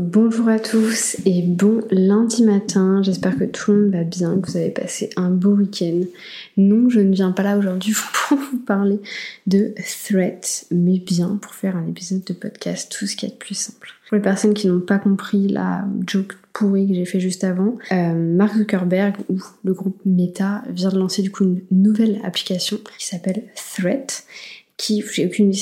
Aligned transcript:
Bonjour 0.00 0.48
à 0.48 0.60
tous 0.60 1.16
et 1.26 1.42
bon 1.42 1.80
lundi 1.90 2.44
matin, 2.44 3.02
j'espère 3.02 3.36
que 3.36 3.42
tout 3.42 3.72
le 3.72 3.82
monde 3.82 3.92
va 3.92 4.04
bien, 4.04 4.38
que 4.38 4.48
vous 4.48 4.56
avez 4.56 4.70
passé 4.70 5.10
un 5.16 5.28
beau 5.28 5.50
week-end. 5.50 6.02
Non, 6.56 6.88
je 6.88 7.00
ne 7.00 7.12
viens 7.12 7.32
pas 7.32 7.42
là 7.42 7.58
aujourd'hui 7.58 7.94
pour 8.28 8.38
vous 8.38 8.58
parler 8.58 9.00
de 9.48 9.74
threat, 10.04 10.66
mais 10.70 11.00
bien 11.00 11.36
pour 11.42 11.52
faire 11.52 11.76
un 11.76 11.84
épisode 11.88 12.22
de 12.22 12.32
podcast, 12.32 12.94
tout 12.96 13.08
ce 13.08 13.16
qui 13.16 13.26
est 13.26 13.30
de 13.30 13.34
plus 13.34 13.56
simple. 13.56 13.90
Pour 14.08 14.14
les 14.14 14.22
personnes 14.22 14.54
qui 14.54 14.68
n'ont 14.68 14.78
pas 14.78 14.98
compris 14.98 15.48
la 15.48 15.84
joke 16.06 16.36
pourrie 16.52 16.86
que 16.86 16.94
j'ai 16.94 17.04
fait 17.04 17.18
juste 17.18 17.42
avant, 17.42 17.74
euh, 17.90 18.14
Mark 18.14 18.56
Zuckerberg 18.56 19.16
ou 19.28 19.42
le 19.64 19.72
groupe 19.74 20.00
Meta 20.06 20.62
vient 20.70 20.90
de 20.90 20.98
lancer 20.98 21.22
du 21.22 21.32
coup 21.32 21.42
une 21.42 21.62
nouvelle 21.72 22.20
application 22.22 22.78
qui 22.98 23.06
s'appelle 23.06 23.42
Threat 23.74 24.24
qui, 24.78 25.04
j'ai 25.12 25.26
aucune 25.26 25.52
idée 25.52 25.60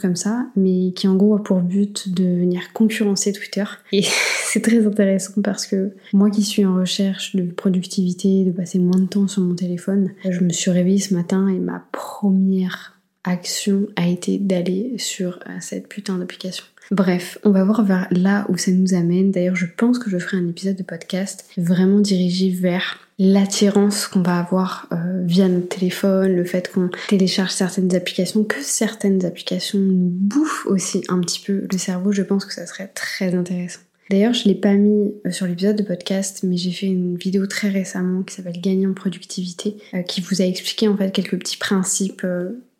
comme 0.00 0.14
ça, 0.14 0.46
mais 0.54 0.92
qui 0.92 1.08
en 1.08 1.16
gros 1.16 1.34
a 1.34 1.42
pour 1.42 1.60
but 1.60 2.14
de 2.14 2.22
venir 2.22 2.72
concurrencer 2.74 3.32
Twitter. 3.32 3.64
Et 3.92 4.02
c'est 4.44 4.62
très 4.62 4.86
intéressant 4.86 5.42
parce 5.42 5.66
que 5.66 5.94
moi 6.12 6.30
qui 6.30 6.42
suis 6.42 6.64
en 6.64 6.76
recherche 6.76 7.34
de 7.34 7.50
productivité, 7.50 8.44
de 8.44 8.52
passer 8.52 8.78
moins 8.78 9.00
de 9.00 9.06
temps 9.06 9.26
sur 9.26 9.42
mon 9.42 9.54
téléphone, 9.54 10.12
je 10.28 10.40
me 10.40 10.50
suis 10.50 10.70
réveillée 10.70 11.00
ce 11.00 11.14
matin 11.14 11.48
et 11.48 11.58
ma 11.58 11.82
première 11.90 13.00
action 13.24 13.86
a 13.96 14.06
été 14.06 14.38
d'aller 14.38 14.96
sur 14.98 15.40
euh, 15.48 15.56
cette 15.60 15.88
putain 15.88 16.18
d'application. 16.18 16.64
Bref, 16.90 17.38
on 17.44 17.50
va 17.50 17.64
voir 17.64 17.84
vers 17.84 18.08
là 18.10 18.46
où 18.48 18.56
ça 18.56 18.70
nous 18.70 18.94
amène. 18.94 19.30
D'ailleurs, 19.30 19.56
je 19.56 19.66
pense 19.66 19.98
que 19.98 20.08
je 20.08 20.18
ferai 20.18 20.38
un 20.38 20.48
épisode 20.48 20.76
de 20.76 20.82
podcast 20.82 21.44
vraiment 21.58 22.00
dirigé 22.00 22.48
vers 22.50 22.98
l'attirance 23.18 24.06
qu'on 24.06 24.22
va 24.22 24.38
avoir 24.38 24.86
euh, 24.92 25.22
via 25.24 25.48
notre 25.48 25.68
téléphone, 25.68 26.34
le 26.34 26.44
fait 26.44 26.72
qu'on 26.72 26.88
télécharge 27.08 27.50
certaines 27.50 27.94
applications, 27.94 28.44
que 28.44 28.62
certaines 28.62 29.24
applications 29.26 29.78
nous 29.78 30.08
bouffent 30.10 30.66
aussi 30.66 31.02
un 31.08 31.20
petit 31.20 31.40
peu 31.40 31.66
le 31.70 31.78
cerveau, 31.78 32.12
je 32.12 32.22
pense 32.22 32.44
que 32.44 32.54
ça 32.54 32.64
serait 32.64 32.88
très 32.88 33.34
intéressant. 33.34 33.80
D'ailleurs, 34.08 34.32
je 34.32 34.48
l'ai 34.48 34.54
pas 34.54 34.72
mis 34.72 35.12
euh, 35.26 35.30
sur 35.30 35.46
l'épisode 35.46 35.76
de 35.76 35.82
podcast, 35.82 36.40
mais 36.42 36.56
j'ai 36.56 36.70
fait 36.70 36.86
une 36.86 37.16
vidéo 37.16 37.46
très 37.46 37.68
récemment 37.68 38.22
qui 38.22 38.34
s'appelle 38.34 38.60
Gagner 38.60 38.86
en 38.86 38.94
productivité, 38.94 39.76
euh, 39.92 40.02
qui 40.02 40.22
vous 40.22 40.40
a 40.40 40.46
expliqué 40.46 40.88
en 40.88 40.96
fait 40.96 41.10
quelques 41.10 41.38
petits 41.38 41.58
principes 41.58 42.24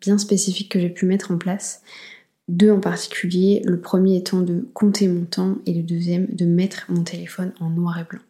bien 0.01 0.17
spécifiques 0.17 0.71
que 0.71 0.79
j'ai 0.79 0.89
pu 0.89 1.05
mettre 1.05 1.31
en 1.31 1.37
place. 1.37 1.83
Deux 2.49 2.71
en 2.71 2.79
particulier, 2.79 3.61
le 3.63 3.79
premier 3.79 4.17
étant 4.17 4.41
de 4.41 4.67
compter 4.73 5.07
mon 5.07 5.23
temps 5.23 5.59
et 5.67 5.73
le 5.73 5.83
deuxième 5.83 6.25
de 6.31 6.45
mettre 6.45 6.87
mon 6.89 7.03
téléphone 7.03 7.53
en 7.59 7.69
noir 7.69 7.99
et 7.99 8.03
blanc. 8.03 8.23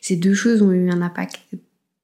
Ces 0.00 0.16
deux 0.16 0.34
choses 0.34 0.60
ont 0.60 0.72
eu 0.72 0.90
un 0.90 1.00
impact 1.00 1.38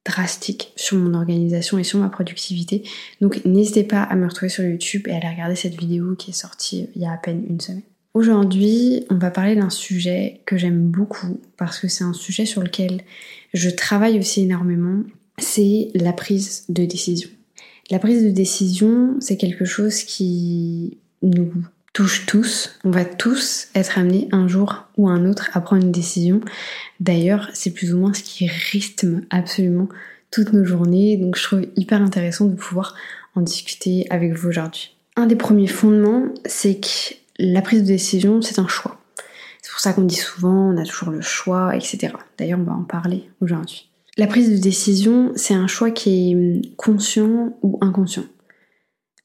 drastique 0.05 0.71
sur 0.77 0.97
mon 0.97 1.13
organisation 1.13 1.77
et 1.77 1.83
sur 1.83 1.99
ma 1.99 2.07
productivité. 2.07 2.83
Donc 3.19 3.43
n'hésitez 3.43 3.83
pas 3.83 4.01
à 4.01 4.15
me 4.15 4.25
retrouver 4.25 4.47
sur 4.47 4.63
YouTube 4.63 5.09
et 5.09 5.11
à 5.11 5.17
aller 5.17 5.27
regarder 5.27 5.57
cette 5.57 5.77
vidéo 5.77 6.15
qui 6.15 6.29
est 6.29 6.33
sortie 6.33 6.87
il 6.95 7.01
y 7.01 7.05
a 7.05 7.11
à 7.11 7.17
peine 7.17 7.43
une 7.49 7.59
semaine. 7.59 7.83
Aujourd'hui, 8.13 9.05
on 9.09 9.15
va 9.15 9.29
parler 9.29 9.57
d'un 9.57 9.69
sujet 9.69 10.39
que 10.45 10.55
j'aime 10.55 10.89
beaucoup 10.89 11.41
parce 11.57 11.79
que 11.79 11.89
c'est 11.89 12.05
un 12.05 12.13
sujet 12.13 12.45
sur 12.45 12.63
lequel 12.63 13.01
je 13.53 13.69
travaille 13.69 14.17
aussi 14.17 14.43
énormément, 14.43 15.03
c'est 15.37 15.89
la 15.95 16.13
prise 16.13 16.63
de 16.69 16.85
décision. 16.85 17.29
La 17.91 17.99
prise 17.99 18.23
de 18.23 18.31
décision, 18.31 19.17
c'est 19.19 19.35
quelque 19.35 19.65
chose 19.65 20.03
qui 20.03 20.97
nous 21.21 21.51
touche 21.93 22.25
tous. 22.27 22.77
On 22.83 22.91
va 22.91 23.05
tous 23.05 23.69
être 23.73 23.97
amenés 23.97 24.27
un 24.31 24.47
jour 24.47 24.85
ou 24.97 25.09
un 25.09 25.25
autre 25.25 25.49
à 25.53 25.61
prendre 25.61 25.83
une 25.83 25.91
décision. 25.91 26.41
D'ailleurs, 26.99 27.49
c'est 27.53 27.73
plus 27.73 27.93
ou 27.93 27.97
moins 27.97 28.13
ce 28.13 28.21
qui 28.21 28.47
rythme 28.47 29.21
absolument 29.29 29.89
toutes 30.29 30.53
nos 30.53 30.63
journées. 30.63 31.17
Donc 31.17 31.35
je 31.35 31.43
trouve 31.43 31.65
hyper 31.75 32.01
intéressant 32.01 32.45
de 32.45 32.55
pouvoir 32.55 32.95
en 33.35 33.41
discuter 33.41 34.05
avec 34.09 34.33
vous 34.33 34.49
aujourd'hui. 34.49 34.95
Un 35.15 35.25
des 35.25 35.35
premiers 35.35 35.67
fondements, 35.67 36.25
c'est 36.45 36.79
que 36.79 37.15
la 37.39 37.61
prise 37.61 37.81
de 37.81 37.87
décision, 37.87 38.41
c'est 38.41 38.59
un 38.59 38.67
choix. 38.67 38.99
C'est 39.61 39.71
pour 39.71 39.79
ça 39.79 39.93
qu'on 39.93 40.03
dit 40.03 40.15
souvent, 40.15 40.71
on 40.71 40.77
a 40.77 40.85
toujours 40.85 41.09
le 41.09 41.21
choix, 41.21 41.75
etc. 41.75 42.13
D'ailleurs, 42.37 42.59
on 42.59 42.63
va 42.63 42.73
en 42.73 42.83
parler 42.83 43.29
aujourd'hui. 43.41 43.89
La 44.17 44.27
prise 44.27 44.51
de 44.51 44.57
décision, 44.57 45.31
c'est 45.35 45.53
un 45.53 45.67
choix 45.67 45.91
qui 45.91 46.31
est 46.31 46.75
conscient 46.75 47.57
ou 47.61 47.77
inconscient. 47.81 48.25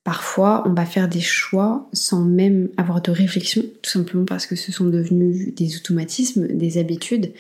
Parfois, 0.05 0.65
on 0.67 0.75
va 0.75 0.85
faire 0.85 1.09
des 1.09 1.21
choix 1.21 1.89
sans 1.93 2.25
même 2.25 2.71
avoir 2.77 3.03
de 3.03 3.13
réflexion, 3.13 3.63
tout 3.83 3.91
simplement 3.91 4.25
parce 4.25 4.47
que 4.47 4.57
ce 4.57 4.73
sont 4.73 4.87
devenus 4.87 5.55
des 5.55 5.77
automatismes, 5.77 6.49
des 6.49 6.79
habitudes, 6.79 7.33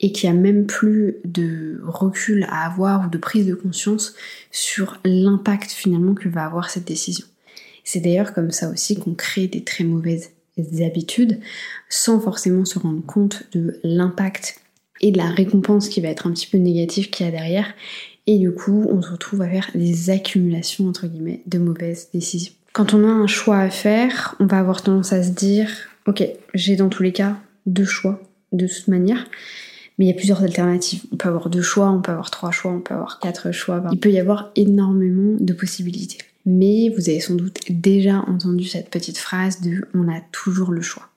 et 0.00 0.12
qu'il 0.12 0.30
n'y 0.30 0.38
a 0.38 0.40
même 0.40 0.66
plus 0.66 1.16
de 1.26 1.78
recul 1.84 2.46
à 2.48 2.64
avoir 2.64 3.06
ou 3.06 3.10
de 3.10 3.18
prise 3.18 3.46
de 3.46 3.54
conscience 3.54 4.14
sur 4.50 4.98
l'impact 5.04 5.70
finalement 5.70 6.14
que 6.14 6.30
va 6.30 6.46
avoir 6.46 6.70
cette 6.70 6.86
décision. 6.86 7.26
C'est 7.84 8.00
d'ailleurs 8.00 8.32
comme 8.32 8.50
ça 8.50 8.70
aussi 8.70 8.98
qu'on 8.98 9.14
crée 9.14 9.46
des 9.46 9.62
très 9.62 9.84
mauvaises 9.84 10.30
habitudes 10.80 11.38
sans 11.90 12.18
forcément 12.18 12.64
se 12.64 12.78
rendre 12.78 13.04
compte 13.04 13.42
de 13.52 13.78
l'impact 13.84 14.60
et 15.02 15.12
de 15.12 15.18
la 15.18 15.28
récompense 15.28 15.90
qui 15.90 16.00
va 16.00 16.08
être 16.08 16.26
un 16.26 16.32
petit 16.32 16.46
peu 16.46 16.56
négative 16.56 17.10
qu'il 17.10 17.26
y 17.26 17.28
a 17.28 17.32
derrière 17.32 17.74
et 18.26 18.38
du 18.38 18.52
coup, 18.52 18.86
on 18.90 19.00
se 19.02 19.10
retrouve 19.10 19.42
à 19.42 19.48
faire 19.48 19.70
des 19.74 20.10
accumulations, 20.10 20.88
entre 20.88 21.06
guillemets, 21.06 21.42
de 21.46 21.58
mauvaises 21.58 22.08
décisions. 22.12 22.52
Quand 22.72 22.92
on 22.92 23.04
a 23.04 23.12
un 23.12 23.26
choix 23.26 23.58
à 23.58 23.70
faire, 23.70 24.34
on 24.40 24.46
va 24.46 24.58
avoir 24.58 24.82
tendance 24.82 25.12
à 25.12 25.22
se 25.22 25.30
dire, 25.30 25.70
ok, 26.06 26.24
j'ai 26.54 26.76
dans 26.76 26.88
tous 26.88 27.02
les 27.02 27.12
cas 27.12 27.36
deux 27.66 27.84
choix, 27.84 28.20
de 28.52 28.66
toute 28.66 28.88
manière, 28.88 29.26
mais 29.98 30.04
il 30.04 30.08
y 30.08 30.10
a 30.10 30.14
plusieurs 30.14 30.42
alternatives. 30.42 31.04
On 31.12 31.16
peut 31.16 31.28
avoir 31.28 31.48
deux 31.48 31.62
choix, 31.62 31.90
on 31.90 32.02
peut 32.02 32.12
avoir 32.12 32.30
trois 32.30 32.50
choix, 32.50 32.72
on 32.72 32.80
peut 32.80 32.94
avoir 32.94 33.18
quatre 33.18 33.50
choix. 33.52 33.82
Il 33.92 33.98
peut 33.98 34.10
y 34.10 34.18
avoir 34.18 34.50
énormément 34.56 35.36
de 35.38 35.52
possibilités. 35.52 36.18
Mais 36.44 36.90
vous 36.90 37.08
avez 37.08 37.20
sans 37.20 37.34
doute 37.34 37.60
déjà 37.70 38.18
entendu 38.26 38.64
cette 38.64 38.90
petite 38.90 39.18
phrase 39.18 39.60
de 39.62 39.88
on 39.94 40.08
a 40.08 40.20
toujours 40.32 40.70
le 40.70 40.82
choix. 40.82 41.08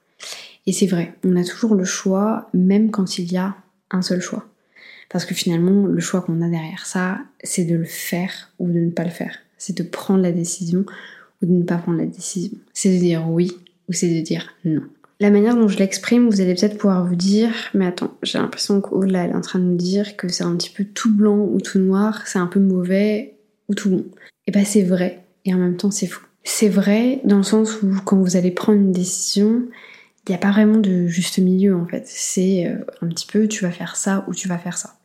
Et 0.65 0.71
c'est 0.71 0.87
vrai, 0.87 1.13
on 1.23 1.35
a 1.35 1.43
toujours 1.43 1.75
le 1.75 1.83
choix, 1.83 2.49
même 2.53 2.89
quand 2.89 3.17
il 3.17 3.31
y 3.31 3.37
a 3.37 3.55
un 3.91 4.01
seul 4.01 4.21
choix. 4.21 4.45
Parce 5.09 5.25
que 5.25 5.33
finalement, 5.33 5.87
le 5.87 5.99
choix 5.99 6.21
qu'on 6.21 6.41
a 6.41 6.49
derrière 6.49 6.85
ça, 6.85 7.19
c'est 7.43 7.65
de 7.65 7.75
le 7.75 7.85
faire 7.85 8.51
ou 8.59 8.67
de 8.67 8.79
ne 8.79 8.91
pas 8.91 9.03
le 9.03 9.09
faire. 9.09 9.35
C'est 9.57 9.77
de 9.77 9.83
prendre 9.83 10.21
la 10.21 10.31
décision 10.31 10.85
ou 11.41 11.45
de 11.45 11.51
ne 11.51 11.63
pas 11.63 11.77
prendre 11.77 11.97
la 11.97 12.05
décision. 12.05 12.57
C'est 12.73 12.93
de 12.93 12.99
dire 12.99 13.29
oui 13.29 13.51
ou 13.89 13.93
c'est 13.93 14.13
de 14.13 14.21
dire 14.21 14.53
non. 14.65 14.83
La 15.21 15.31
manière 15.31 15.55
dont 15.55 15.67
je 15.67 15.77
l'exprime, 15.77 16.29
vous 16.29 16.39
allez 16.39 16.53
peut-être 16.53 16.77
pouvoir 16.77 17.05
vous 17.05 17.15
dire, 17.15 17.51
mais 17.73 17.87
attends, 17.87 18.13
j'ai 18.23 18.37
l'impression 18.37 18.79
qu'au-delà, 18.79 19.25
elle 19.25 19.31
est 19.31 19.35
en 19.35 19.41
train 19.41 19.59
de 19.59 19.65
nous 19.65 19.75
dire 19.75 20.15
que 20.15 20.29
c'est 20.29 20.45
un 20.45 20.55
petit 20.55 20.69
peu 20.69 20.85
tout 20.85 21.13
blanc 21.13 21.39
ou 21.39 21.59
tout 21.59 21.79
noir, 21.79 22.25
c'est 22.25 22.39
un 22.39 22.47
peu 22.47 22.61
mauvais 22.61 23.35
ou 23.67 23.75
tout 23.75 23.89
bon. 23.89 24.05
Et 24.47 24.51
bah 24.51 24.63
c'est 24.63 24.83
vrai, 24.83 25.25
et 25.43 25.53
en 25.53 25.57
même 25.57 25.75
temps 25.75 25.91
c'est 25.91 26.07
faux. 26.07 26.25
C'est 26.45 26.69
vrai 26.69 27.19
dans 27.25 27.37
le 27.37 27.43
sens 27.43 27.81
où 27.81 27.93
quand 28.05 28.17
vous 28.17 28.37
allez 28.37 28.51
prendre 28.51 28.79
une 28.79 28.93
décision, 28.93 29.63
il 30.27 30.31
n'y 30.31 30.35
a 30.35 30.39
pas 30.39 30.51
vraiment 30.51 30.77
de 30.77 31.07
juste 31.07 31.39
milieu 31.39 31.75
en 31.75 31.85
fait. 31.85 32.03
C'est 32.05 32.67
euh, 32.67 32.85
un 33.01 33.07
petit 33.07 33.27
peu 33.27 33.47
tu 33.47 33.65
vas 33.65 33.71
faire 33.71 33.97
ça 33.97 34.23
ou 34.27 34.33
tu 34.33 34.47
vas 34.47 34.57
faire 34.57 34.77
ça. 34.77 34.98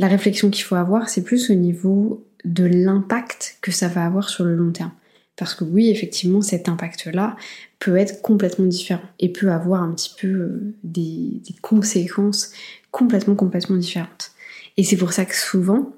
La 0.00 0.08
réflexion 0.08 0.48
qu'il 0.48 0.64
faut 0.64 0.76
avoir, 0.76 1.10
c'est 1.10 1.22
plus 1.22 1.50
au 1.50 1.54
niveau 1.54 2.26
de 2.46 2.64
l'impact 2.64 3.58
que 3.60 3.70
ça 3.70 3.86
va 3.86 4.06
avoir 4.06 4.30
sur 4.30 4.44
le 4.44 4.56
long 4.56 4.72
terme. 4.72 4.92
Parce 5.36 5.54
que 5.54 5.62
oui, 5.62 5.90
effectivement, 5.90 6.40
cet 6.40 6.70
impact-là 6.70 7.36
peut 7.78 7.98
être 7.98 8.22
complètement 8.22 8.64
différent 8.64 9.02
et 9.18 9.28
peut 9.30 9.52
avoir 9.52 9.82
un 9.82 9.92
petit 9.92 10.14
peu 10.18 10.26
euh, 10.26 10.74
des, 10.84 11.42
conséquences 11.60 12.50
complètement, 12.90 13.34
complètement 13.34 13.76
différentes. 13.76 14.30
Et 14.78 14.84
c'est 14.84 14.96
pour 14.96 15.12
ça 15.12 15.26
que 15.26 15.36
souvent, 15.36 15.92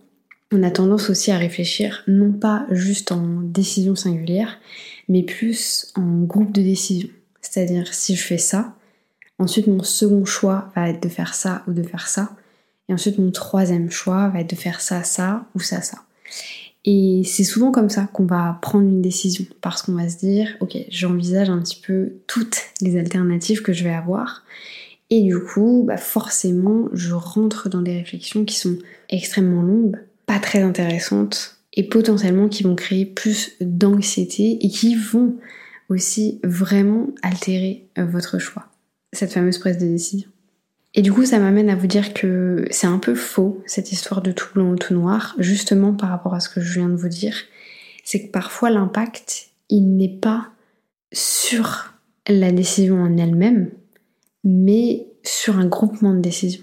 on 0.50 0.64
a 0.64 0.72
tendance 0.72 1.08
aussi 1.08 1.30
à 1.30 1.38
réfléchir 1.38 2.02
non 2.08 2.32
pas 2.32 2.66
juste 2.72 3.12
en 3.12 3.40
décision 3.40 3.94
singulière, 3.94 4.58
mais 5.08 5.22
plus 5.22 5.92
en 5.94 6.22
groupe 6.24 6.50
de 6.50 6.62
décision. 6.62 7.08
C'est-à-dire 7.40 7.94
si 7.94 8.16
je 8.16 8.24
fais 8.24 8.38
ça, 8.38 8.74
ensuite 9.38 9.68
mon 9.68 9.84
second 9.84 10.24
choix 10.24 10.72
va 10.74 10.88
être 10.88 11.00
de 11.00 11.08
faire 11.08 11.34
ça 11.34 11.62
ou 11.68 11.72
de 11.72 11.84
faire 11.84 12.08
ça, 12.08 12.34
et 12.92 12.94
ensuite, 12.94 13.18
mon 13.18 13.30
troisième 13.30 13.90
choix 13.90 14.28
va 14.28 14.40
être 14.40 14.50
de 14.50 14.54
faire 14.54 14.82
ça, 14.82 15.02
ça 15.02 15.46
ou 15.54 15.60
ça, 15.60 15.80
ça. 15.80 16.02
Et 16.84 17.22
c'est 17.24 17.42
souvent 17.42 17.72
comme 17.72 17.88
ça 17.88 18.06
qu'on 18.12 18.26
va 18.26 18.58
prendre 18.60 18.86
une 18.86 19.00
décision, 19.00 19.46
parce 19.62 19.80
qu'on 19.80 19.94
va 19.94 20.10
se 20.10 20.18
dire, 20.18 20.48
ok, 20.60 20.76
j'envisage 20.90 21.48
un 21.48 21.58
petit 21.58 21.80
peu 21.80 22.12
toutes 22.26 22.60
les 22.82 22.98
alternatives 22.98 23.62
que 23.62 23.72
je 23.72 23.82
vais 23.82 23.94
avoir. 23.94 24.44
Et 25.08 25.22
du 25.22 25.38
coup, 25.38 25.84
bah 25.86 25.96
forcément, 25.96 26.88
je 26.92 27.14
rentre 27.14 27.70
dans 27.70 27.80
des 27.80 27.96
réflexions 27.96 28.44
qui 28.44 28.56
sont 28.56 28.76
extrêmement 29.08 29.62
longues, 29.62 29.96
pas 30.26 30.38
très 30.38 30.60
intéressantes, 30.60 31.56
et 31.72 31.88
potentiellement 31.88 32.50
qui 32.50 32.62
vont 32.62 32.74
créer 32.74 33.06
plus 33.06 33.52
d'anxiété 33.62 34.58
et 34.60 34.68
qui 34.68 34.96
vont 34.96 35.36
aussi 35.88 36.40
vraiment 36.44 37.06
altérer 37.22 37.86
euh, 37.96 38.04
votre 38.04 38.38
choix. 38.38 38.66
Cette 39.14 39.32
fameuse 39.32 39.56
prise 39.56 39.78
de 39.78 39.86
décision. 39.86 40.28
Et 40.94 41.02
du 41.02 41.12
coup, 41.12 41.24
ça 41.24 41.38
m'amène 41.38 41.70
à 41.70 41.76
vous 41.76 41.86
dire 41.86 42.12
que 42.12 42.66
c'est 42.70 42.86
un 42.86 42.98
peu 42.98 43.14
faux, 43.14 43.62
cette 43.66 43.92
histoire 43.92 44.20
de 44.20 44.30
tout 44.32 44.48
blanc 44.54 44.72
ou 44.72 44.76
tout 44.76 44.94
noir, 44.94 45.34
justement 45.38 45.94
par 45.94 46.10
rapport 46.10 46.34
à 46.34 46.40
ce 46.40 46.48
que 46.48 46.60
je 46.60 46.78
viens 46.78 46.88
de 46.88 46.96
vous 46.96 47.08
dire. 47.08 47.34
C'est 48.04 48.26
que 48.26 48.30
parfois 48.30 48.68
l'impact, 48.68 49.48
il 49.70 49.96
n'est 49.96 50.08
pas 50.08 50.50
sur 51.12 51.94
la 52.28 52.52
décision 52.52 53.00
en 53.00 53.16
elle-même, 53.16 53.70
mais 54.44 55.06
sur 55.22 55.58
un 55.58 55.66
groupement 55.66 56.12
de 56.12 56.20
décisions. 56.20 56.62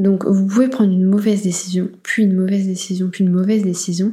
Donc 0.00 0.24
vous 0.26 0.46
pouvez 0.46 0.68
prendre 0.68 0.92
une 0.92 1.04
mauvaise 1.04 1.42
décision, 1.42 1.88
puis 2.02 2.24
une 2.24 2.34
mauvaise 2.34 2.66
décision, 2.66 3.10
puis 3.10 3.24
une 3.24 3.30
mauvaise 3.30 3.62
décision. 3.62 4.12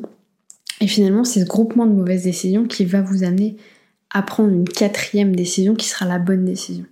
Et 0.79 0.87
finalement, 0.87 1.23
c'est 1.23 1.41
ce 1.41 1.45
groupement 1.45 1.87
de 1.87 1.93
mauvaises 1.93 2.23
décisions 2.23 2.65
qui 2.65 2.85
va 2.85 3.01
vous 3.01 3.23
amener 3.23 3.57
à 4.11 4.21
prendre 4.21 4.51
une 4.51 4.67
quatrième 4.67 5.35
décision 5.35 5.75
qui 5.75 5.87
sera 5.87 6.05
la 6.05 6.19
bonne 6.19 6.45
décision. 6.45 6.85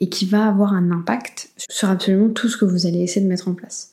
Et 0.00 0.08
qui 0.08 0.26
va 0.26 0.46
avoir 0.46 0.72
un 0.72 0.90
impact 0.90 1.50
sur 1.70 1.88
absolument 1.88 2.28
tout 2.28 2.48
ce 2.48 2.56
que 2.56 2.64
vous 2.64 2.86
allez 2.86 3.00
essayer 3.00 3.20
de 3.20 3.28
mettre 3.28 3.48
en 3.48 3.54
place. 3.54 3.92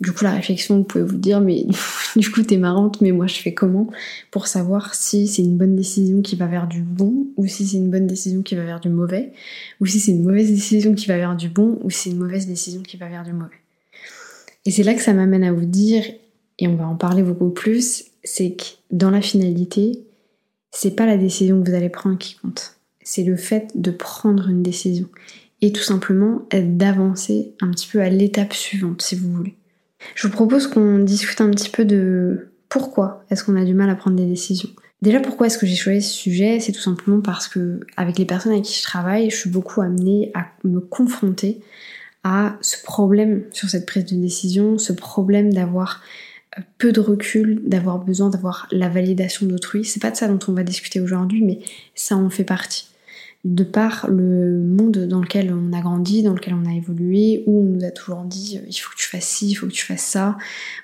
Du 0.00 0.12
coup, 0.12 0.22
la 0.22 0.30
réflexion, 0.30 0.76
vous 0.76 0.84
pouvez 0.84 1.02
vous 1.02 1.16
dire, 1.16 1.40
mais 1.40 1.66
du 2.16 2.30
coup, 2.30 2.42
t'es 2.42 2.56
marrante, 2.56 3.00
mais 3.00 3.10
moi, 3.10 3.26
je 3.26 3.34
fais 3.34 3.52
comment 3.52 3.88
pour 4.30 4.46
savoir 4.46 4.94
si 4.94 5.26
c'est 5.26 5.42
une 5.42 5.56
bonne 5.56 5.74
décision 5.74 6.22
qui 6.22 6.36
va 6.36 6.46
vers 6.46 6.68
du 6.68 6.82
bon, 6.82 7.26
ou 7.36 7.46
si 7.46 7.66
c'est 7.66 7.78
une 7.78 7.90
bonne 7.90 8.06
décision 8.06 8.42
qui 8.42 8.54
va 8.54 8.64
vers 8.64 8.78
du 8.78 8.90
mauvais, 8.90 9.32
ou 9.80 9.86
si 9.86 9.98
c'est 9.98 10.12
une 10.12 10.22
mauvaise 10.22 10.50
décision 10.50 10.94
qui 10.94 11.06
va 11.06 11.16
vers 11.16 11.34
du 11.34 11.48
bon, 11.48 11.78
ou 11.82 11.90
si 11.90 12.04
c'est 12.04 12.10
une 12.10 12.18
mauvaise 12.18 12.46
décision 12.46 12.82
qui 12.82 12.96
va 12.96 13.08
vers 13.08 13.24
du 13.24 13.32
mauvais. 13.32 13.56
Et 14.66 14.70
c'est 14.70 14.84
là 14.84 14.94
que 14.94 15.02
ça 15.02 15.14
m'amène 15.14 15.42
à 15.42 15.52
vous 15.52 15.66
dire, 15.66 16.04
et 16.60 16.68
on 16.68 16.76
va 16.76 16.86
en 16.86 16.96
parler 16.96 17.22
beaucoup 17.22 17.50
plus, 17.50 18.04
c'est 18.22 18.52
que 18.52 18.64
dans 18.92 19.10
la 19.10 19.20
finalité, 19.20 20.04
c'est 20.70 20.94
pas 20.94 21.06
la 21.06 21.16
décision 21.16 21.60
que 21.60 21.68
vous 21.68 21.74
allez 21.74 21.88
prendre 21.88 22.18
qui 22.18 22.36
compte. 22.36 22.77
C'est 23.10 23.24
le 23.24 23.36
fait 23.36 23.70
de 23.74 23.90
prendre 23.90 24.50
une 24.50 24.62
décision. 24.62 25.08
Et 25.62 25.72
tout 25.72 25.82
simplement 25.82 26.42
d'avancer 26.52 27.54
un 27.62 27.70
petit 27.70 27.88
peu 27.90 28.02
à 28.02 28.10
l'étape 28.10 28.52
suivante, 28.52 29.00
si 29.00 29.14
vous 29.14 29.32
voulez. 29.32 29.54
Je 30.14 30.26
vous 30.26 30.32
propose 30.34 30.66
qu'on 30.66 30.98
discute 30.98 31.40
un 31.40 31.50
petit 31.50 31.70
peu 31.70 31.86
de 31.86 32.50
pourquoi 32.68 33.24
est-ce 33.30 33.44
qu'on 33.44 33.56
a 33.56 33.64
du 33.64 33.72
mal 33.72 33.88
à 33.88 33.94
prendre 33.94 34.18
des 34.18 34.26
décisions. 34.26 34.68
Déjà, 35.00 35.20
pourquoi 35.20 35.46
est-ce 35.46 35.56
que 35.56 35.64
j'ai 35.64 35.74
choisi 35.74 36.02
ce 36.02 36.12
sujet? 36.12 36.60
C'est 36.60 36.72
tout 36.72 36.82
simplement 36.82 37.22
parce 37.22 37.48
que, 37.48 37.80
avec 37.96 38.18
les 38.18 38.26
personnes 38.26 38.52
avec 38.52 38.64
qui 38.64 38.76
je 38.76 38.82
travaille, 38.82 39.30
je 39.30 39.36
suis 39.36 39.48
beaucoup 39.48 39.80
amenée 39.80 40.30
à 40.34 40.44
me 40.64 40.80
confronter 40.80 41.62
à 42.24 42.58
ce 42.60 42.76
problème 42.82 43.44
sur 43.52 43.70
cette 43.70 43.86
prise 43.86 44.04
de 44.04 44.16
décision, 44.16 44.76
ce 44.76 44.92
problème 44.92 45.50
d'avoir 45.50 46.02
euh, 46.58 46.62
peu 46.76 46.92
de 46.92 47.00
recul, 47.00 47.62
d'avoir 47.64 48.00
besoin 48.00 48.28
d'avoir 48.28 48.68
la 48.70 48.90
validation 48.90 49.46
d'autrui. 49.46 49.86
C'est 49.86 50.02
pas 50.02 50.10
de 50.10 50.16
ça 50.16 50.28
dont 50.28 50.40
on 50.46 50.52
va 50.52 50.62
discuter 50.62 51.00
aujourd'hui, 51.00 51.42
mais 51.42 51.60
ça 51.94 52.14
en 52.14 52.28
fait 52.28 52.44
partie 52.44 52.88
de 53.44 53.62
par 53.62 54.10
le 54.10 54.58
monde 54.58 55.06
dans 55.06 55.20
lequel 55.20 55.52
on 55.52 55.72
a 55.72 55.80
grandi, 55.80 56.22
dans 56.22 56.34
lequel 56.34 56.54
on 56.54 56.68
a 56.68 56.74
évolué, 56.74 57.44
où 57.46 57.60
on 57.60 57.64
nous 57.64 57.84
a 57.84 57.90
toujours 57.90 58.24
dit 58.24 58.58
euh, 58.58 58.66
il 58.68 58.74
faut 58.74 58.90
que 58.90 59.00
tu 59.00 59.06
fasses 59.06 59.28
ci, 59.28 59.50
il 59.50 59.54
faut 59.54 59.66
que 59.66 59.72
tu 59.72 59.84
fasses 59.84 60.02
ça, 60.02 60.36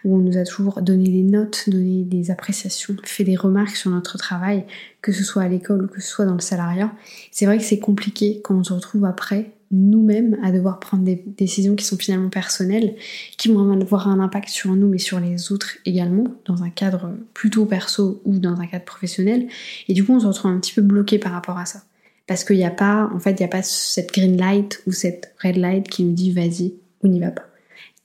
où 0.05 0.15
on 0.17 0.19
nous 0.19 0.37
a 0.37 0.45
toujours 0.45 0.81
donné 0.81 1.11
des 1.11 1.25
notes, 1.25 1.65
donné 1.69 2.05
des 2.05 2.31
appréciations, 2.31 2.97
fait 3.03 3.25
des 3.25 3.37
remarques 3.37 3.77
sur 3.77 3.91
notre 3.91 4.19
travail, 4.19 4.65
que 5.03 5.11
ce 5.11 5.25
soit 5.25 5.43
à 5.43 5.49
l'école 5.49 5.85
ou 5.85 5.89
que 5.89 6.01
ce 6.01 6.09
soit 6.09 6.27
dans 6.27 6.35
le 6.35 6.41
salariat. 6.41 6.93
C'est 7.33 7.45
vrai 7.47 7.59
que 7.59 7.65
c'est 7.65 7.81
compliqué 7.81 8.41
quand 8.45 8.55
on 8.55 8.65
se 8.65 8.73
retrouve 8.73 9.05
après 9.05 9.51
nous-mêmes 9.73 10.39
à 10.45 10.53
devoir 10.53 10.79
prendre 10.79 11.03
des 11.03 11.25
décisions 11.37 11.75
qui 11.75 11.85
sont 11.85 11.97
finalement 11.97 12.29
personnelles, 12.29 12.95
qui 13.37 13.53
vont 13.53 13.69
avoir 13.73 14.09
un 14.09 14.21
impact 14.21 14.49
sur 14.49 14.77
nous 14.77 14.89
mais 14.89 14.99
sur 14.99 15.19
les 15.19 15.51
autres 15.51 15.71
également, 15.85 16.29
dans 16.47 16.63
un 16.63 16.71
cadre 16.71 17.11
plutôt 17.33 17.67
perso 17.67 18.23
ou 18.25 18.39
dans 18.39 18.61
un 18.61 18.67
cadre 18.67 18.85
professionnel. 18.85 19.49
Et 19.89 19.95
du 19.95 20.05
coup 20.05 20.13
on 20.13 20.21
se 20.21 20.27
retrouve 20.27 20.53
un 20.53 20.61
petit 20.61 20.73
peu 20.73 20.83
bloqué 20.83 21.19
par 21.19 21.33
rapport 21.33 21.59
à 21.59 21.67
ça. 21.67 21.83
Parce 22.27 22.45
qu'il 22.45 22.57
n'y 22.57 22.65
a 22.65 22.71
pas, 22.71 23.11
en 23.15 23.19
fait, 23.19 23.33
il 23.33 23.39
n'y 23.39 23.45
a 23.45 23.49
pas 23.49 23.63
cette 23.63 24.13
green 24.13 24.37
light 24.37 24.83
ou 24.87 24.93
cette 24.93 25.35
red 25.43 25.57
light 25.57 25.89
qui 25.89 26.05
nous 26.05 26.15
dit 26.15 26.33
vas-y 26.33 26.75
ou 27.03 27.09
n'y 27.09 27.21
va 27.21 27.31
pas. 27.31 27.45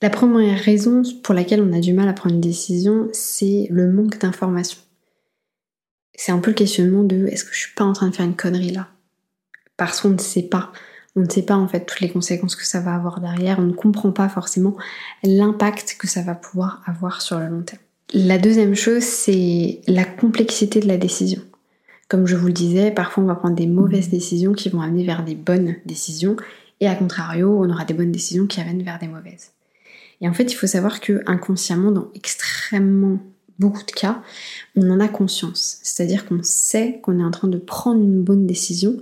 La 0.02 0.10
première 0.10 0.58
raison 0.58 1.02
pour 1.22 1.34
laquelle 1.34 1.62
on 1.62 1.72
a 1.72 1.80
du 1.80 1.92
mal 1.92 2.08
à 2.08 2.12
prendre 2.12 2.34
une 2.34 2.40
décision, 2.40 3.08
c'est 3.12 3.66
le 3.70 3.90
manque 3.90 4.18
d'information. 4.18 4.78
C'est 6.14 6.32
un 6.32 6.38
peu 6.38 6.50
le 6.50 6.54
questionnement 6.54 7.02
de 7.02 7.26
est-ce 7.26 7.44
que 7.44 7.52
je 7.52 7.60
suis 7.60 7.74
pas 7.74 7.84
en 7.84 7.92
train 7.92 8.08
de 8.08 8.14
faire 8.14 8.26
une 8.26 8.36
connerie 8.36 8.72
là? 8.72 8.88
Parce 9.76 10.00
qu'on 10.00 10.10
ne 10.10 10.18
sait 10.18 10.42
pas. 10.42 10.72
On 11.16 11.20
ne 11.20 11.28
sait 11.28 11.42
pas 11.42 11.56
en 11.56 11.66
fait 11.66 11.84
toutes 11.84 12.00
les 12.00 12.10
conséquences 12.10 12.56
que 12.56 12.66
ça 12.66 12.80
va 12.80 12.94
avoir 12.94 13.20
derrière. 13.20 13.58
On 13.58 13.64
ne 13.64 13.72
comprend 13.72 14.12
pas 14.12 14.28
forcément 14.28 14.76
l'impact 15.22 15.96
que 15.98 16.06
ça 16.06 16.22
va 16.22 16.34
pouvoir 16.34 16.82
avoir 16.86 17.20
sur 17.20 17.38
le 17.38 17.48
long 17.48 17.62
terme. 17.62 17.82
La 18.12 18.38
deuxième 18.38 18.74
chose, 18.74 19.02
c'est 19.02 19.80
la 19.86 20.04
complexité 20.04 20.80
de 20.80 20.88
la 20.88 20.96
décision. 20.96 21.40
Comme 22.10 22.26
je 22.26 22.34
vous 22.34 22.48
le 22.48 22.52
disais, 22.52 22.90
parfois 22.90 23.22
on 23.22 23.26
va 23.28 23.36
prendre 23.36 23.54
des 23.54 23.68
mauvaises 23.68 24.08
décisions 24.08 24.52
qui 24.52 24.68
vont 24.68 24.80
amener 24.80 25.04
vers 25.04 25.24
des 25.24 25.36
bonnes 25.36 25.76
décisions, 25.86 26.34
et 26.80 26.88
à 26.88 26.96
contrario, 26.96 27.56
on 27.56 27.70
aura 27.70 27.84
des 27.84 27.94
bonnes 27.94 28.10
décisions 28.10 28.48
qui 28.48 28.60
amènent 28.60 28.82
vers 28.82 28.98
des 28.98 29.06
mauvaises. 29.06 29.52
Et 30.20 30.28
en 30.28 30.32
fait, 30.32 30.50
il 30.50 30.56
faut 30.56 30.66
savoir 30.66 30.98
que 30.98 31.22
inconsciemment, 31.26 31.92
dans 31.92 32.08
extrêmement 32.16 33.20
beaucoup 33.60 33.84
de 33.84 33.92
cas, 33.92 34.22
on 34.74 34.90
en 34.90 34.98
a 34.98 35.06
conscience. 35.06 35.78
C'est-à-dire 35.84 36.26
qu'on 36.26 36.42
sait 36.42 36.98
qu'on 37.00 37.20
est 37.20 37.24
en 37.24 37.30
train 37.30 37.46
de 37.46 37.58
prendre 37.58 38.02
une 38.02 38.24
bonne 38.24 38.44
décision 38.44 38.96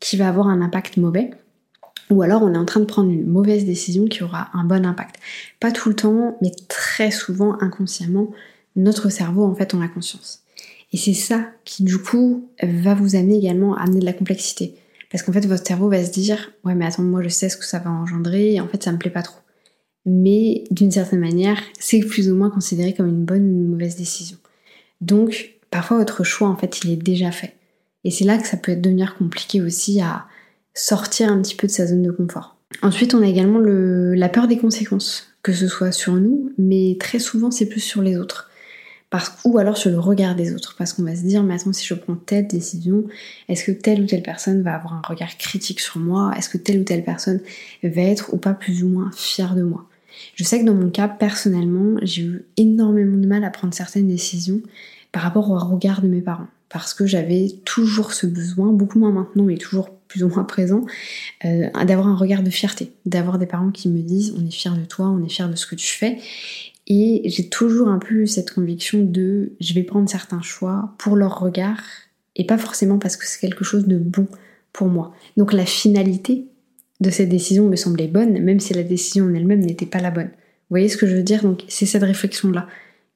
qui 0.00 0.16
va 0.16 0.28
avoir 0.28 0.48
un 0.48 0.62
impact 0.62 0.96
mauvais, 0.96 1.32
ou 2.08 2.22
alors 2.22 2.42
on 2.42 2.54
est 2.54 2.58
en 2.58 2.64
train 2.64 2.80
de 2.80 2.86
prendre 2.86 3.10
une 3.10 3.26
mauvaise 3.26 3.66
décision 3.66 4.06
qui 4.06 4.22
aura 4.22 4.48
un 4.54 4.64
bon 4.64 4.86
impact. 4.86 5.16
Pas 5.60 5.70
tout 5.70 5.90
le 5.90 5.96
temps, 5.96 6.38
mais 6.40 6.52
très 6.68 7.10
souvent 7.10 7.60
inconsciemment, 7.60 8.30
notre 8.74 9.10
cerveau 9.10 9.44
en 9.44 9.54
fait 9.54 9.74
on 9.74 9.82
a 9.82 9.88
conscience. 9.88 10.43
Et 10.94 10.96
c'est 10.96 11.12
ça 11.12 11.46
qui 11.64 11.82
du 11.82 11.98
coup 11.98 12.48
va 12.62 12.94
vous 12.94 13.16
amener 13.16 13.36
également 13.36 13.74
à 13.74 13.82
amener 13.82 13.98
de 13.98 14.04
la 14.04 14.12
complexité. 14.12 14.76
Parce 15.10 15.24
qu'en 15.24 15.32
fait 15.32 15.44
votre 15.44 15.66
cerveau 15.66 15.90
va 15.90 16.04
se 16.04 16.12
dire 16.12 16.52
ouais 16.62 16.76
mais 16.76 16.86
attends 16.86 17.02
moi 17.02 17.20
je 17.20 17.28
sais 17.28 17.48
ce 17.48 17.56
que 17.56 17.64
ça 17.64 17.80
va 17.80 17.90
engendrer 17.90 18.54
et 18.54 18.60
en 18.60 18.68
fait 18.68 18.80
ça 18.84 18.92
me 18.92 18.98
plaît 18.98 19.10
pas 19.10 19.22
trop. 19.22 19.40
Mais 20.06 20.62
d'une 20.70 20.92
certaine 20.92 21.18
manière 21.18 21.60
c'est 21.80 21.98
plus 21.98 22.30
ou 22.30 22.36
moins 22.36 22.48
considéré 22.48 22.94
comme 22.94 23.08
une 23.08 23.24
bonne 23.24 23.42
ou 23.42 23.50
une 23.50 23.68
mauvaise 23.70 23.96
décision. 23.96 24.36
Donc 25.00 25.56
parfois 25.68 25.98
votre 25.98 26.22
choix 26.22 26.48
en 26.48 26.54
fait 26.54 26.84
il 26.84 26.92
est 26.92 27.02
déjà 27.02 27.32
fait. 27.32 27.54
Et 28.04 28.12
c'est 28.12 28.24
là 28.24 28.38
que 28.38 28.46
ça 28.46 28.56
peut 28.56 28.76
devenir 28.76 29.16
compliqué 29.16 29.62
aussi 29.62 30.00
à 30.00 30.26
sortir 30.74 31.28
un 31.28 31.42
petit 31.42 31.56
peu 31.56 31.66
de 31.66 31.72
sa 31.72 31.88
zone 31.88 32.02
de 32.02 32.12
confort. 32.12 32.56
Ensuite 32.82 33.14
on 33.14 33.22
a 33.22 33.26
également 33.26 33.58
la 33.58 34.28
peur 34.28 34.46
des 34.46 34.58
conséquences, 34.58 35.26
que 35.42 35.52
ce 35.52 35.66
soit 35.66 35.90
sur 35.90 36.14
nous, 36.14 36.52
mais 36.56 36.96
très 37.00 37.18
souvent 37.18 37.50
c'est 37.50 37.66
plus 37.66 37.80
sur 37.80 38.00
les 38.00 38.16
autres 38.16 38.48
ou 39.44 39.58
alors 39.58 39.76
sur 39.76 39.90
le 39.90 39.98
regard 39.98 40.34
des 40.34 40.54
autres, 40.54 40.74
parce 40.76 40.92
qu'on 40.92 41.02
va 41.02 41.14
se 41.14 41.22
dire, 41.22 41.42
mais 41.42 41.54
attends, 41.54 41.72
si 41.72 41.86
je 41.86 41.94
prends 41.94 42.16
telle 42.16 42.46
décision, 42.46 43.04
est-ce 43.48 43.64
que 43.64 43.72
telle 43.72 44.02
ou 44.02 44.06
telle 44.06 44.22
personne 44.22 44.62
va 44.62 44.74
avoir 44.74 44.94
un 44.94 45.02
regard 45.06 45.36
critique 45.36 45.80
sur 45.80 45.98
moi? 46.00 46.32
Est-ce 46.36 46.48
que 46.48 46.58
telle 46.58 46.80
ou 46.80 46.84
telle 46.84 47.04
personne 47.04 47.40
va 47.82 48.02
être 48.02 48.32
ou 48.32 48.38
pas 48.38 48.54
plus 48.54 48.82
ou 48.82 48.88
moins 48.88 49.10
fière 49.14 49.54
de 49.54 49.62
moi? 49.62 49.86
Je 50.34 50.44
sais 50.44 50.60
que 50.60 50.64
dans 50.64 50.74
mon 50.74 50.90
cas, 50.90 51.08
personnellement, 51.08 51.98
j'ai 52.02 52.22
eu 52.22 52.44
énormément 52.56 53.16
de 53.16 53.26
mal 53.26 53.44
à 53.44 53.50
prendre 53.50 53.74
certaines 53.74 54.08
décisions 54.08 54.60
par 55.12 55.22
rapport 55.22 55.50
au 55.50 55.58
regard 55.58 56.02
de 56.02 56.08
mes 56.08 56.20
parents, 56.20 56.48
parce 56.68 56.94
que 56.94 57.06
j'avais 57.06 57.48
toujours 57.64 58.12
ce 58.12 58.26
besoin, 58.26 58.72
beaucoup 58.72 58.98
moins 58.98 59.12
maintenant, 59.12 59.44
mais 59.44 59.56
toujours 59.56 59.90
plus 60.08 60.22
ou 60.24 60.28
moins 60.28 60.44
présent, 60.44 60.84
euh, 61.44 61.68
d'avoir 61.84 62.08
un 62.08 62.16
regard 62.16 62.42
de 62.42 62.50
fierté, 62.50 62.92
d'avoir 63.06 63.38
des 63.38 63.46
parents 63.46 63.70
qui 63.70 63.88
me 63.88 64.00
disent 64.00 64.34
on 64.38 64.46
est 64.46 64.52
fier 64.52 64.76
de 64.76 64.84
toi, 64.84 65.06
on 65.06 65.24
est 65.24 65.28
fier 65.28 65.48
de 65.48 65.56
ce 65.56 65.66
que 65.66 65.74
tu 65.74 65.92
fais, 65.92 66.18
et 66.86 67.22
j'ai 67.24 67.48
toujours 67.48 67.88
un 67.88 67.98
peu 67.98 68.26
cette 68.26 68.52
conviction 68.52 69.02
de 69.02 69.52
je 69.60 69.74
vais 69.74 69.82
prendre 69.82 70.08
certains 70.08 70.42
choix 70.42 70.94
pour 70.98 71.16
leur 71.16 71.40
regard 71.40 71.82
et 72.36 72.44
pas 72.44 72.58
forcément 72.58 72.98
parce 72.98 73.16
que 73.16 73.26
c'est 73.26 73.40
quelque 73.40 73.64
chose 73.64 73.86
de 73.86 73.96
bon 73.96 74.26
pour 74.72 74.88
moi. 74.88 75.14
Donc 75.36 75.52
la 75.52 75.66
finalité 75.66 76.46
de 77.00 77.10
cette 77.10 77.28
décision 77.28 77.68
me 77.68 77.76
semblait 77.76 78.08
bonne, 78.08 78.38
même 78.40 78.60
si 78.60 78.74
la 78.74 78.82
décision 78.82 79.26
en 79.26 79.34
elle-même 79.34 79.60
n'était 79.60 79.86
pas 79.86 80.00
la 80.00 80.10
bonne. 80.10 80.28
Vous 80.28 80.70
voyez 80.70 80.88
ce 80.88 80.96
que 80.96 81.06
je 81.06 81.16
veux 81.16 81.22
dire? 81.22 81.42
Donc 81.42 81.64
c'est 81.68 81.86
cette 81.86 82.02
réflexion-là 82.02 82.68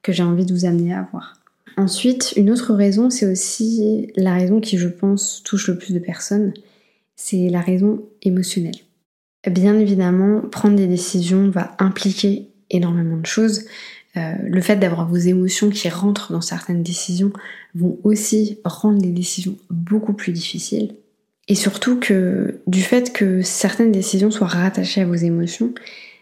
que 0.02 0.12
j'ai 0.12 0.22
envie 0.22 0.46
de 0.46 0.52
vous 0.52 0.64
amener 0.64 0.94
à 0.94 1.00
avoir. 1.00 1.34
Ensuite, 1.76 2.32
une 2.36 2.50
autre 2.50 2.74
raison, 2.74 3.08
c'est 3.08 3.26
aussi 3.26 4.10
la 4.16 4.34
raison 4.34 4.60
qui, 4.60 4.78
je 4.78 4.88
pense, 4.88 5.42
touche 5.44 5.68
le 5.68 5.78
plus 5.78 5.92
de 5.92 6.00
personnes, 6.00 6.52
c'est 7.14 7.48
la 7.48 7.60
raison 7.60 8.02
émotionnelle. 8.22 8.74
Bien 9.48 9.78
évidemment, 9.78 10.40
prendre 10.40 10.76
des 10.76 10.88
décisions 10.88 11.50
va 11.50 11.76
impliquer 11.78 12.48
énormément 12.70 13.16
de 13.16 13.26
choses. 13.26 13.64
Euh, 14.16 14.34
le 14.42 14.60
fait 14.60 14.76
d'avoir 14.76 15.06
vos 15.06 15.16
émotions 15.16 15.70
qui 15.70 15.88
rentrent 15.88 16.32
dans 16.32 16.40
certaines 16.40 16.82
décisions 16.82 17.32
vont 17.74 17.98
aussi 18.04 18.58
rendre 18.64 19.00
les 19.02 19.10
décisions 19.10 19.56
beaucoup 19.70 20.14
plus 20.14 20.32
difficiles. 20.32 20.94
Et 21.48 21.54
surtout 21.54 21.98
que 21.98 22.60
du 22.66 22.82
fait 22.82 23.12
que 23.12 23.42
certaines 23.42 23.92
décisions 23.92 24.30
soient 24.30 24.48
rattachées 24.48 25.02
à 25.02 25.06
vos 25.06 25.14
émotions, 25.14 25.72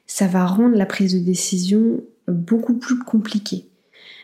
ça 0.06 0.26
va 0.26 0.46
rendre 0.46 0.76
la 0.76 0.86
prise 0.86 1.14
de 1.14 1.18
décision 1.18 2.00
beaucoup 2.28 2.74
plus 2.74 2.98
compliquée. 2.98 3.66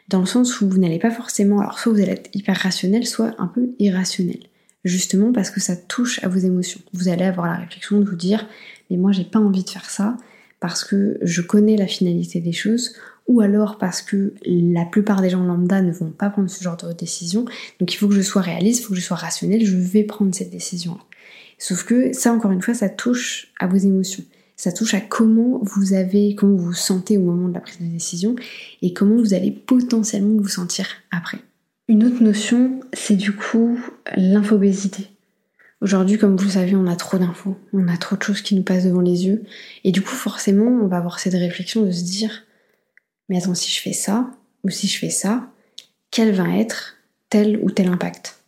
Dans 0.09 0.21
le 0.21 0.27
sens 0.27 0.61
où 0.61 0.69
vous 0.69 0.79
n'allez 0.79 0.99
pas 0.99 1.11
forcément, 1.11 1.61
alors 1.61 1.79
soit 1.79 1.93
vous 1.93 2.01
allez 2.01 2.13
être 2.13 2.31
hyper 2.35 2.57
rationnel, 2.57 3.07
soit 3.07 3.35
un 3.39 3.47
peu 3.47 3.71
irrationnel. 3.79 4.39
Justement 4.85 5.33
parce 5.33 5.51
que 5.51 5.61
ça 5.61 5.77
touche 5.77 6.23
à 6.25 6.29
vos 6.29 6.39
émotions. 6.39 6.81
Vous 6.93 7.09
allez 7.09 7.25
avoir 7.25 7.47
la 7.47 7.57
réflexion 7.57 7.99
de 8.01 8.05
vous 8.05 8.17
dire, 8.17 8.47
mais 8.91 8.97
moi 8.97 9.13
j'ai 9.13 9.25
pas 9.25 9.39
envie 9.39 9.63
de 9.65 9.71
faire 9.71 9.89
ça, 9.89 10.17
parce 10.63 10.85
que 10.85 11.19
je 11.23 11.43
connais 11.43 11.77
la 11.77 11.89
finalité 11.89 12.41
des 12.41 12.53
choses, 12.53 12.95
ou 13.27 13.41
alors 13.41 13.79
parce 13.79 14.01
que 14.01 14.33
la 14.45 14.85
plupart 14.85 15.21
des 15.21 15.29
gens 15.29 15.43
lambda 15.43 15.83
ne 15.83 15.91
vont 15.91 16.13
pas 16.13 16.31
prendre 16.31 16.49
ce 16.49 16.63
genre 16.63 16.77
de 16.77 16.93
décision. 16.93 17.45
Donc 17.81 17.93
il 17.93 17.97
faut 17.97 18.07
que 18.07 18.15
je 18.15 18.23
sois 18.23 18.43
réaliste, 18.43 18.81
il 18.81 18.83
faut 18.85 18.95
que 18.95 19.01
je 19.01 19.05
sois 19.05 19.17
rationnel, 19.17 19.67
je 19.67 19.77
vais 19.77 20.05
prendre 20.05 20.33
cette 20.33 20.51
décision-là. 20.51 21.01
Sauf 21.59 21.83
que 21.83 22.13
ça, 22.13 22.33
encore 22.33 22.53
une 22.53 22.63
fois, 22.63 22.75
ça 22.75 22.89
touche 22.89 23.53
à 23.59 23.67
vos 23.67 23.77
émotions. 23.77 24.23
Ça 24.55 24.71
touche 24.71 24.95
à 24.95 25.01
comment 25.01 25.61
vous 25.63 25.95
avez, 25.95 26.37
comment 26.37 26.55
vous 26.55 26.67
vous 26.67 26.73
sentez 26.75 27.19
au 27.19 27.23
moment 27.23 27.49
de 27.49 27.55
la 27.55 27.61
prise 27.61 27.81
de 27.81 27.87
décision 27.87 28.37
et 28.83 28.93
comment 28.93 29.17
vous 29.17 29.35
allez 29.35 29.51
potentiellement 29.51 30.41
vous 30.41 30.49
sentir 30.49 30.87
après. 31.11 31.39
Une 31.89 32.05
autre 32.05 32.23
notion, 32.23 32.79
c'est 32.93 33.17
du 33.17 33.33
coup 33.33 33.81
l'infobésité. 34.17 35.09
Aujourd'hui, 35.83 36.17
comme 36.17 36.37
vous 36.37 36.45
le 36.45 36.51
savez, 36.51 36.77
on 36.77 36.87
a 36.87 36.95
trop 36.95 37.19
d'infos, 37.19 37.59
on 37.73 37.89
a 37.89 37.97
trop 37.97 38.15
de 38.15 38.23
choses 38.23 38.41
qui 38.41 38.55
nous 38.55 38.63
passent 38.63 38.85
devant 38.85 39.01
les 39.01 39.27
yeux. 39.27 39.43
Et 39.83 39.91
du 39.91 40.01
coup, 40.01 40.15
forcément, 40.15 40.67
on 40.67 40.87
va 40.87 40.99
avoir 40.99 41.19
cette 41.19 41.35
réflexion 41.35 41.85
de 41.85 41.91
se 41.91 42.05
dire, 42.05 42.45
mais 43.29 43.39
attends, 43.39 43.57
si 43.57 43.69
je 43.69 43.81
fais 43.81 43.93
ça, 43.93 44.31
ou 44.63 44.71
si 44.71 44.87
je 44.87 44.97
fais 44.97 45.11
ça, 45.11 45.51
quel 46.13 46.33
va 46.33 46.57
être 46.57 46.99
tel 47.31 47.59
ou 47.65 47.71
tel 47.73 47.89
impact? 47.89 48.45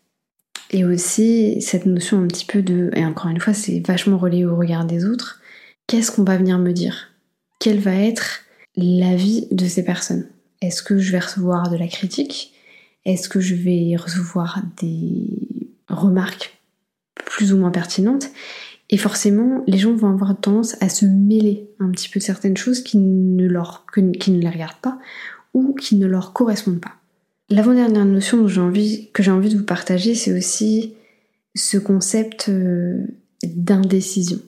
Et 0.71 0.85
aussi 0.85 1.61
cette 1.61 1.87
notion 1.87 2.23
un 2.23 2.29
petit 2.29 2.47
peu 2.47 2.63
de, 2.63 2.91
et 2.95 3.05
encore 3.05 3.29
une 3.29 3.41
fois 3.41 3.53
c'est 3.53 3.85
vachement 3.85 4.17
relié 4.17 4.45
au 4.45 4.57
regard 4.57 4.85
des 4.85 5.05
autres, 5.05 5.41
qu'est-ce 5.89 6.13
qu'on 6.13 6.23
va 6.23 6.37
venir 6.37 6.59
me 6.59 6.73
dire? 6.73 7.11
Quelle 7.59 7.81
va 7.81 7.97
être 7.97 8.43
l'avis 8.77 9.49
de 9.51 9.67
ces 9.67 9.85
personnes? 9.85 10.29
Est-ce 10.61 10.85
que 10.85 10.99
je 10.99 11.11
vais 11.11 11.19
recevoir 11.19 11.69
de 11.69 11.77
la 11.77 11.89
critique? 11.89 12.53
Est-ce 13.05 13.29
que 13.29 13.41
je 13.41 13.57
vais 13.57 13.97
recevoir 13.97 14.63
des 14.81 15.27
remarques 15.89 16.57
plus 17.15 17.53
ou 17.53 17.59
moins 17.59 17.71
pertinentes 17.71 18.31
et 18.91 18.97
forcément, 18.97 19.65
les 19.67 19.79
gens 19.79 19.95
vont 19.95 20.11
avoir 20.11 20.39
tendance 20.39 20.77
à 20.81 20.89
se 20.89 21.07
mêler 21.07 21.71
un 21.81 21.91
petit 21.91 22.09
peu 22.09 22.21
de 22.21 22.25
certaines 22.25 22.57
choses 22.57 22.83
qui 22.83 22.99
ne, 22.99 23.47
leur, 23.47 23.87
qui 24.21 24.31
ne 24.31 24.41
les 24.41 24.49
regardent 24.49 24.81
pas 24.83 24.99
ou 25.55 25.75
qui 25.75 25.97
ne 25.97 26.07
leur 26.07 26.33
correspondent 26.33 26.81
pas. 26.81 26.95
L'avant-dernière 27.51 28.05
notion 28.05 28.47
j'ai 28.47 28.61
envie, 28.61 29.11
que 29.13 29.23
j'ai 29.23 29.31
envie 29.31 29.49
de 29.49 29.59
vous 29.59 29.65
partager, 29.65 30.15
c'est 30.15 30.37
aussi 30.37 30.95
ce 31.55 31.79
concept 31.79 32.49
euh, 32.49 33.07
d'indécision. 33.43 34.39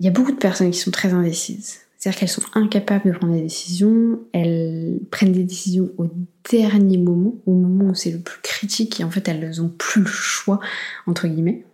Il 0.00 0.06
y 0.06 0.08
a 0.08 0.12
beaucoup 0.12 0.32
de 0.32 0.36
personnes 0.36 0.70
qui 0.70 0.78
sont 0.78 0.90
très 0.90 1.12
indécises. 1.12 1.80
C'est-à-dire 1.98 2.20
qu'elles 2.20 2.28
sont 2.28 2.42
incapables 2.54 3.10
de 3.10 3.18
prendre 3.18 3.34
des 3.34 3.42
décisions, 3.42 4.20
elles 4.32 5.00
prennent 5.10 5.32
des 5.32 5.42
décisions 5.42 5.90
au 5.98 6.06
dernier 6.48 6.96
moment, 6.96 7.34
au 7.44 7.52
moment 7.52 7.90
où 7.90 7.94
c'est 7.94 8.12
le 8.12 8.20
plus 8.20 8.40
critique 8.40 9.00
et 9.00 9.04
en 9.04 9.10
fait 9.10 9.26
elles 9.28 9.56
n'ont 9.58 9.68
plus 9.68 10.02
le 10.02 10.06
choix, 10.06 10.60
entre 11.06 11.26
guillemets. 11.26 11.64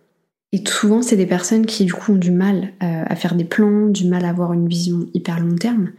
Et 0.51 0.63
souvent, 0.67 1.01
c'est 1.01 1.17
des 1.17 1.27
personnes 1.27 1.65
qui 1.65 1.85
du 1.85 1.93
coup 1.93 2.13
ont 2.13 2.17
du 2.17 2.31
mal 2.31 2.73
euh, 2.81 3.03
à 3.05 3.15
faire 3.15 3.35
des 3.35 3.43
plans, 3.43 3.87
du 3.87 4.07
mal 4.07 4.25
à 4.25 4.29
avoir 4.29 4.53
une 4.53 4.67
vision 4.67 5.07
hyper 5.13 5.39
long 5.39 5.55
terme, 5.55 5.91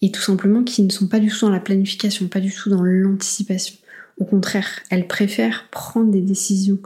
et 0.00 0.10
tout 0.10 0.22
simplement 0.22 0.62
qui 0.62 0.82
ne 0.82 0.90
sont 0.90 1.08
pas 1.08 1.18
du 1.18 1.28
tout 1.28 1.40
dans 1.40 1.50
la 1.50 1.60
planification, 1.60 2.28
pas 2.28 2.40
du 2.40 2.52
tout 2.52 2.70
dans 2.70 2.82
l'anticipation. 2.82 3.74
Au 4.18 4.24
contraire, 4.24 4.68
elles 4.90 5.06
préfèrent 5.06 5.68
prendre 5.70 6.10
des 6.10 6.22
décisions 6.22 6.78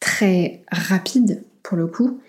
très 0.00 0.62
rapides, 0.70 1.42
pour 1.62 1.78
le 1.78 1.86
coup, 1.86 2.20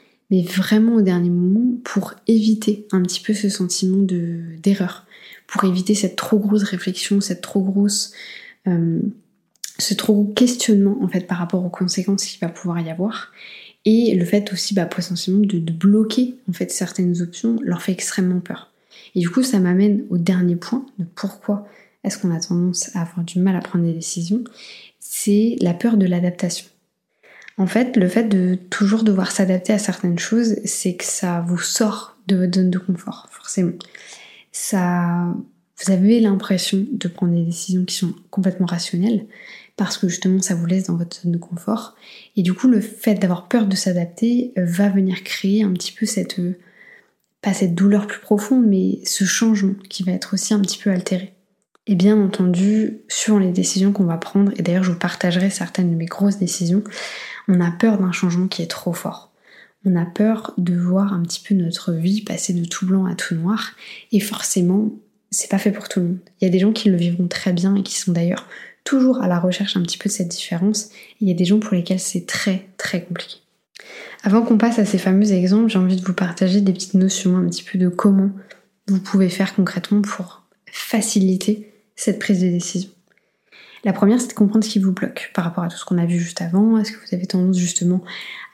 vraiment 0.42 0.96
au 0.96 1.02
dernier 1.02 1.30
moment 1.30 1.76
pour 1.84 2.14
éviter 2.28 2.88
un 2.92 3.02
petit 3.04 3.22
peu 3.22 3.34
ce 3.34 3.50
sentiment 3.50 4.02
d'erreur, 4.02 5.06
pour 5.48 5.64
éviter 5.66 5.94
cette 5.96 6.16
trop 6.16 6.40
grosse 6.40 6.64
réflexion, 6.64 7.22
cette 7.22 7.42
trop 7.42 7.62
grosse... 7.62 8.14
Euh, 8.68 9.00
ce 9.80 9.96
trop 9.96 10.14
gros 10.14 10.34
questionnement 10.34 11.00
en 11.02 11.08
fait 11.08 11.26
par 11.26 11.40
rapport 11.40 11.66
aux 11.66 11.70
conséquences 11.70 12.26
qu'il 12.26 12.40
va 12.40 12.48
pouvoir 12.48 12.80
y 12.80 12.92
avoir 12.92 13.32
et 13.86 14.16
le 14.16 14.24
fait 14.24 14.54
aussi, 14.54 14.74
bah, 14.74 14.86
potentiellement, 14.86 15.42
de, 15.46 15.60
bloquer 15.60 16.36
en 16.50 16.54
fait 16.54 16.72
certaines 16.72 17.22
options 17.22 17.58
leur 17.62 17.82
fait 17.82 17.92
extrêmement 17.92 18.40
peur. 18.40 18.72
Et 19.16 19.20
du 19.20 19.30
coup, 19.30 19.44
ça 19.44 19.60
m'amène 19.60 20.06
au 20.10 20.18
dernier 20.18 20.56
point 20.56 20.86
de 21.00 21.06
pourquoi 21.16 21.68
est-ce 22.04 22.18
qu'on 22.18 22.34
a 22.34 22.40
tendance 22.40 22.96
à 22.96 23.02
avoir 23.02 23.26
du 23.26 23.40
mal 23.40 23.56
à 23.56 23.60
prendre 23.60 23.86
des 23.86 23.94
décisions. 23.94 24.44
C'est 25.00 25.58
la 25.62 25.74
peur 25.74 25.98
de 25.98 26.06
l'adaptation. 26.06 26.66
En 27.58 27.68
fait, 27.68 27.98
le 27.98 28.08
fait 28.08 28.24
de 28.24 28.56
toujours 28.56 29.04
devoir 29.04 29.32
s'adapter 29.32 29.74
à 29.74 29.78
certaines 29.78 30.18
choses, 30.18 30.56
c'est 30.66 30.96
que 30.96 31.06
ça 31.06 31.46
vous 31.48 31.60
sort 31.60 32.18
de 32.28 32.36
votre 32.36 32.56
zone 32.56 32.72
de 32.72 32.80
confort, 32.80 33.28
forcément. 33.32 33.74
Ça, 34.52 35.34
vous 35.78 35.92
avez 35.92 36.20
l'impression 36.20 36.86
de 36.92 37.08
prendre 37.08 37.34
des 37.34 37.44
décisions 37.44 37.86
qui 37.86 37.96
sont 37.96 38.14
complètement 38.32 38.66
rationnelles, 38.66 39.28
parce 39.76 39.98
que 39.98 40.08
justement 40.08 40.42
ça 40.42 40.56
vous 40.56 40.66
laisse 40.66 40.86
dans 40.86 40.96
votre 40.96 41.22
zone 41.22 41.32
de 41.32 41.38
confort. 41.38 41.96
Et 42.36 42.42
du 42.42 42.54
coup, 42.54 42.68
le 42.68 42.82
fait 42.82 43.16
d'avoir 43.16 43.48
peur 43.48 43.68
de 43.68 43.76
s'adapter 43.76 44.54
euh, 44.58 44.66
va 44.66 44.90
venir 44.90 45.24
créer 45.24 45.64
un 45.64 45.74
petit 45.74 45.92
peu 45.92 46.06
cette, 46.06 46.40
euh, 46.40 46.58
pas 47.42 47.54
cette 47.54 47.76
douleur 47.76 48.08
plus 48.08 48.20
profonde, 48.20 48.66
mais 48.66 49.00
ce 49.06 49.26
changement 49.26 49.76
qui 49.90 50.04
va 50.04 50.12
être 50.12 50.34
aussi 50.34 50.54
un 50.54 50.60
petit 50.60 50.80
peu 50.80 50.90
altéré. 50.90 51.34
Et 51.86 51.96
bien 51.96 52.22
entendu, 52.22 53.02
suivant 53.10 53.40
les 53.40 53.52
décisions 53.52 53.92
qu'on 53.92 54.06
va 54.06 54.18
prendre, 54.18 54.54
et 54.56 54.62
d'ailleurs 54.62 54.84
je 54.84 54.92
vous 54.92 55.00
partagerai 55.00 55.50
certaines 55.50 55.92
de 55.92 55.96
mes 55.96 56.06
grosses 56.06 56.38
décisions, 56.38 56.84
on 57.50 57.60
a 57.60 57.72
peur 57.72 57.98
d'un 57.98 58.14
changement 58.14 58.48
qui 58.48 58.62
est 58.62 58.72
trop 58.72 58.94
fort. 58.94 59.34
On 59.86 59.98
a 59.98 60.06
peur 60.06 60.54
de 60.58 60.76
voir 60.76 61.12
un 61.12 61.22
petit 61.24 61.42
peu 61.46 61.56
notre 61.56 61.92
vie 61.92 62.22
passer 62.22 62.54
de 62.54 62.64
tout 62.64 62.86
blanc 62.86 63.06
à 63.06 63.16
tout 63.16 63.36
noir, 63.36 63.72
et 64.14 64.22
forcément, 64.22 64.94
c'est 65.30 65.50
pas 65.50 65.58
fait 65.58 65.72
pour 65.72 65.90
tout 65.90 66.00
le 66.00 66.06
monde. 66.06 66.20
Il 66.40 66.46
y 66.46 66.48
a 66.48 66.52
des 66.52 66.60
gens 66.60 66.72
qui 66.72 66.90
le 66.90 66.96
vivront 66.96 67.28
très 67.28 67.52
bien 67.52 67.76
et 67.76 67.84
qui 67.84 67.96
sont 67.96 68.14
d'ailleurs 68.14 68.48
toujours 68.86 69.22
à 69.22 69.28
la 69.28 69.40
recherche 69.40 69.76
un 69.76 69.82
petit 69.82 69.98
peu 69.98 70.08
de 70.08 70.14
cette 70.14 70.30
différence. 70.30 70.90
Il 71.20 71.28
y 71.28 71.32
a 71.32 71.36
des 71.36 71.46
gens 71.46 71.60
pour 71.60 71.74
lesquels 71.74 72.00
c'est 72.00 72.26
très 72.26 72.70
très 72.78 73.04
compliqué. 73.04 73.38
Avant 74.24 74.44
qu'on 74.44 74.58
passe 74.58 74.80
à 74.80 74.86
ces 74.86 74.98
fameux 74.98 75.34
exemples, 75.34 75.70
j'ai 75.70 75.80
envie 75.80 75.98
de 75.98 76.06
vous 76.06 76.14
partager 76.14 76.62
des 76.62 76.72
petites 76.72 76.94
notions 76.94 77.36
un 77.36 77.46
petit 77.50 77.64
peu 77.64 77.78
de 77.78 77.90
comment 77.90 78.30
vous 78.88 79.00
pouvez 79.00 79.28
faire 79.28 79.54
concrètement 79.54 80.02
pour 80.02 80.44
faciliter 80.72 81.73
cette 81.96 82.20
prise 82.20 82.42
de 82.42 82.50
décision. 82.50 82.90
La 83.84 83.94
première, 83.94 84.22
c'est 84.22 84.30
de 84.30 84.34
comprendre 84.34 84.64
ce 84.64 84.70
qui 84.70 84.80
vous 84.80 84.94
bloque 84.94 85.32
par 85.34 85.44
rapport 85.44 85.64
à 85.64 85.68
tout 85.68 85.78
ce 85.78 85.84
qu'on 85.84 85.98
a 85.98 86.06
vu 86.06 86.18
juste 86.18 86.42
avant. 86.42 86.78
Est-ce 86.78 86.94
que 86.94 86.98
vous 86.98 87.14
avez 87.14 87.26
tendance 87.26 87.58
justement 87.58 88.02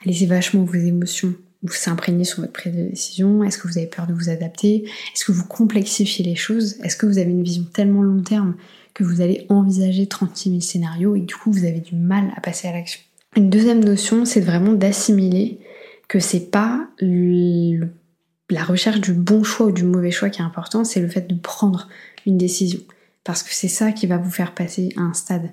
à 0.02 0.08
laisser 0.08 0.26
vachement 0.26 0.64
vos 0.64 0.74
émotions 0.74 1.34
vous 1.62 1.74
s'imprégner 1.74 2.24
sur 2.24 2.40
votre 2.40 2.52
prise 2.52 2.74
de 2.74 2.82
décision? 2.88 3.44
Est-ce 3.44 3.58
que 3.58 3.68
vous 3.68 3.78
avez 3.78 3.86
peur 3.86 4.06
de 4.06 4.12
vous 4.12 4.28
adapter? 4.28 4.84
Est-ce 5.14 5.24
que 5.24 5.32
vous 5.32 5.44
complexifiez 5.44 6.24
les 6.24 6.34
choses? 6.34 6.80
Est-ce 6.82 6.96
que 6.96 7.06
vous 7.06 7.18
avez 7.18 7.30
une 7.30 7.44
vision 7.44 7.64
tellement 7.64 8.02
long 8.02 8.22
terme 8.22 8.54
que 8.94 9.04
vous 9.04 9.20
allez 9.20 9.46
envisager 9.50 10.06
36 10.06 10.48
000 10.48 10.60
scénarios 10.62 11.14
et 11.14 11.20
du 11.20 11.34
coup 11.34 11.52
vous 11.52 11.64
avez 11.64 11.80
du 11.80 11.94
mal 11.94 12.32
à 12.36 12.40
passer 12.40 12.66
à 12.66 12.72
l'action? 12.72 13.00
Une 13.36 13.50
deuxième 13.50 13.84
notion, 13.84 14.24
c'est 14.24 14.40
vraiment 14.40 14.72
d'assimiler 14.72 15.60
que 16.08 16.18
c'est 16.18 16.50
pas 16.50 16.88
la 17.00 18.64
recherche 18.64 19.00
du 19.00 19.12
bon 19.12 19.44
choix 19.44 19.66
ou 19.66 19.72
du 19.72 19.84
mauvais 19.84 20.10
choix 20.10 20.28
qui 20.28 20.40
est 20.40 20.44
important, 20.44 20.82
c'est 20.82 21.00
le 21.00 21.08
fait 21.08 21.28
de 21.28 21.36
prendre 21.36 21.88
une 22.26 22.36
décision. 22.36 22.80
Parce 23.24 23.42
que 23.42 23.54
c'est 23.54 23.68
ça 23.68 23.92
qui 23.92 24.06
va 24.06 24.18
vous 24.18 24.30
faire 24.30 24.54
passer 24.54 24.90
à 24.96 25.00
un 25.00 25.12
stade 25.12 25.52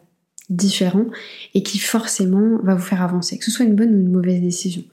différent 0.50 1.06
et 1.54 1.64
qui 1.64 1.78
forcément 1.78 2.60
va 2.64 2.76
vous 2.76 2.84
faire 2.84 3.02
avancer, 3.02 3.38
que 3.38 3.46
ce 3.46 3.52
soit 3.52 3.66
une 3.66 3.76
bonne 3.76 3.94
ou 3.94 4.00
une 4.00 4.12
mauvaise 4.12 4.42
décision. 4.42 4.84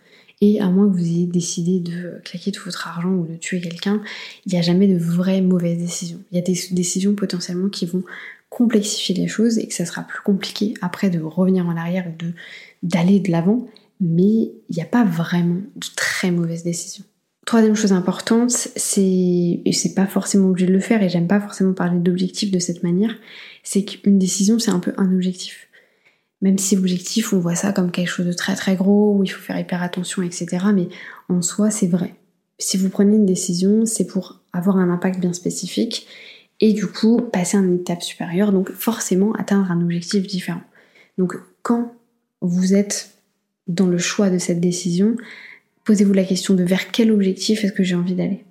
Et 0.40 0.61
à 0.61 0.69
moins 0.69 0.88
que 0.88 0.95
vous 0.95 1.04
ayez 1.04 1.26
décidé 1.26 1.78
de 1.81 2.21
claquer 2.25 2.50
tout 2.50 2.64
votre 2.64 2.88
argent 2.88 3.11
ou 3.11 3.26
de 3.26 3.37
tuer 3.37 3.61
quelqu'un, 3.61 4.02
il 4.45 4.52
n'y 4.52 4.59
a 4.59 4.62
jamais 4.62 4.88
de 4.88 4.99
vraie 4.99 5.40
mauvaise 5.40 5.78
décision. 5.78 6.19
Il 6.33 6.35
y 6.37 6.38
a 6.38 6.43
des 6.43 6.59
décisions 6.73 7.14
potentiellement 7.14 7.69
qui 7.69 7.87
vont 7.87 8.02
complexifier 8.50 9.14
les 9.14 9.28
choses 9.28 9.59
et 9.59 9.66
que 9.66 9.75
ça 9.75 9.87
sera 9.87 10.02
plus 10.02 10.21
compliqué 10.23 10.75
après 10.83 11.11
de 11.11 11.21
revenir 11.21 11.66
en 11.66 11.76
arrière 11.76 12.07
et 12.07 12.16
d'aller 12.83 13.21
de 13.21 13.31
l'avant, 13.31 13.66
mais 14.00 14.50
il 14.69 14.76
n'y 14.76 14.83
a 14.83 14.87
pas 14.87 15.04
vraiment 15.04 15.61
de 15.76 15.87
très 15.97 16.31
mauvaises 16.31 16.64
décisions. 16.64 17.04
Troisième 17.47 17.77
chose 17.77 17.93
importante, 17.93 18.51
c'est, 18.51 19.03
et 19.65 19.73
c'est 19.73 19.95
pas 19.95 20.07
forcément 20.07 20.49
obligé 20.49 20.67
de 20.67 20.73
le 20.73 20.81
faire, 20.81 21.03
et 21.03 21.09
j'aime 21.09 21.27
pas 21.27 21.41
forcément 21.41 21.75
parler 21.75 21.99
d'objectif 21.99 22.51
de 22.51 22.59
cette 22.59 22.83
manière, 22.83 23.15
c'est 23.63 23.85
qu'une 23.85 24.19
décision 24.19 24.59
c'est 24.59 24.71
un 24.71 24.79
peu 24.79 24.95
un 24.97 25.13
objectif. 25.13 25.69
Même 26.41 26.59
si 26.59 26.77
l'objectif, 26.77 27.33
on 27.33 27.39
voit 27.39 27.55
ça 27.55 27.73
comme 27.73 27.91
quelque 27.91 28.09
chose 28.09 28.27
de 28.27 28.33
très 28.33 28.55
très 28.55 28.77
gros, 28.77 29.17
où 29.17 29.25
il 29.25 29.29
faut 29.29 29.41
faire 29.41 29.59
hyper 29.59 29.83
attention, 29.83 30.23
etc. 30.23 30.67
Mais 30.75 30.89
en 31.29 31.41
soi, 31.43 31.71
c'est 31.71 31.87
vrai. 31.87 32.15
Si 32.59 32.77
vous 32.77 32.89
prenez 32.89 33.17
une 33.17 33.27
décision, 33.27 33.87
c'est 33.87 34.07
pour 34.07 34.41
avoir 34.53 34.77
un 34.77 34.91
impact 34.91 35.21
bien 35.21 35.33
spécifique 35.33 36.07
et 36.61 36.73
du 36.73 36.87
coup 36.87 37.21
passer 37.21 37.57
à 37.57 37.61
une 37.61 37.77
étape 37.77 38.03
supérieure, 38.03 38.53
donc 38.53 38.71
forcément 38.71 39.33
atteindre 39.33 39.71
un 39.71 39.81
objectif 39.81 40.27
différent. 40.27 40.63
Donc 41.19 41.35
quand 41.63 41.95
vous 42.41 42.75
êtes 42.75 43.15
dans 43.67 43.87
le 43.87 43.99
choix 43.99 44.31
de 44.31 44.39
cette 44.39 44.61
décision, 44.61 45.17
posez-vous 45.85 46.12
la 46.12 46.25
question 46.25 46.55
de 46.55 46.64
vers 46.64 46.91
quel 46.91 47.11
objectif 47.11 47.64
est-ce 47.64 47.73
que 47.73 47.83
j'ai 47.83 47.95
envie 47.95 48.14
d'aller. 48.14 48.45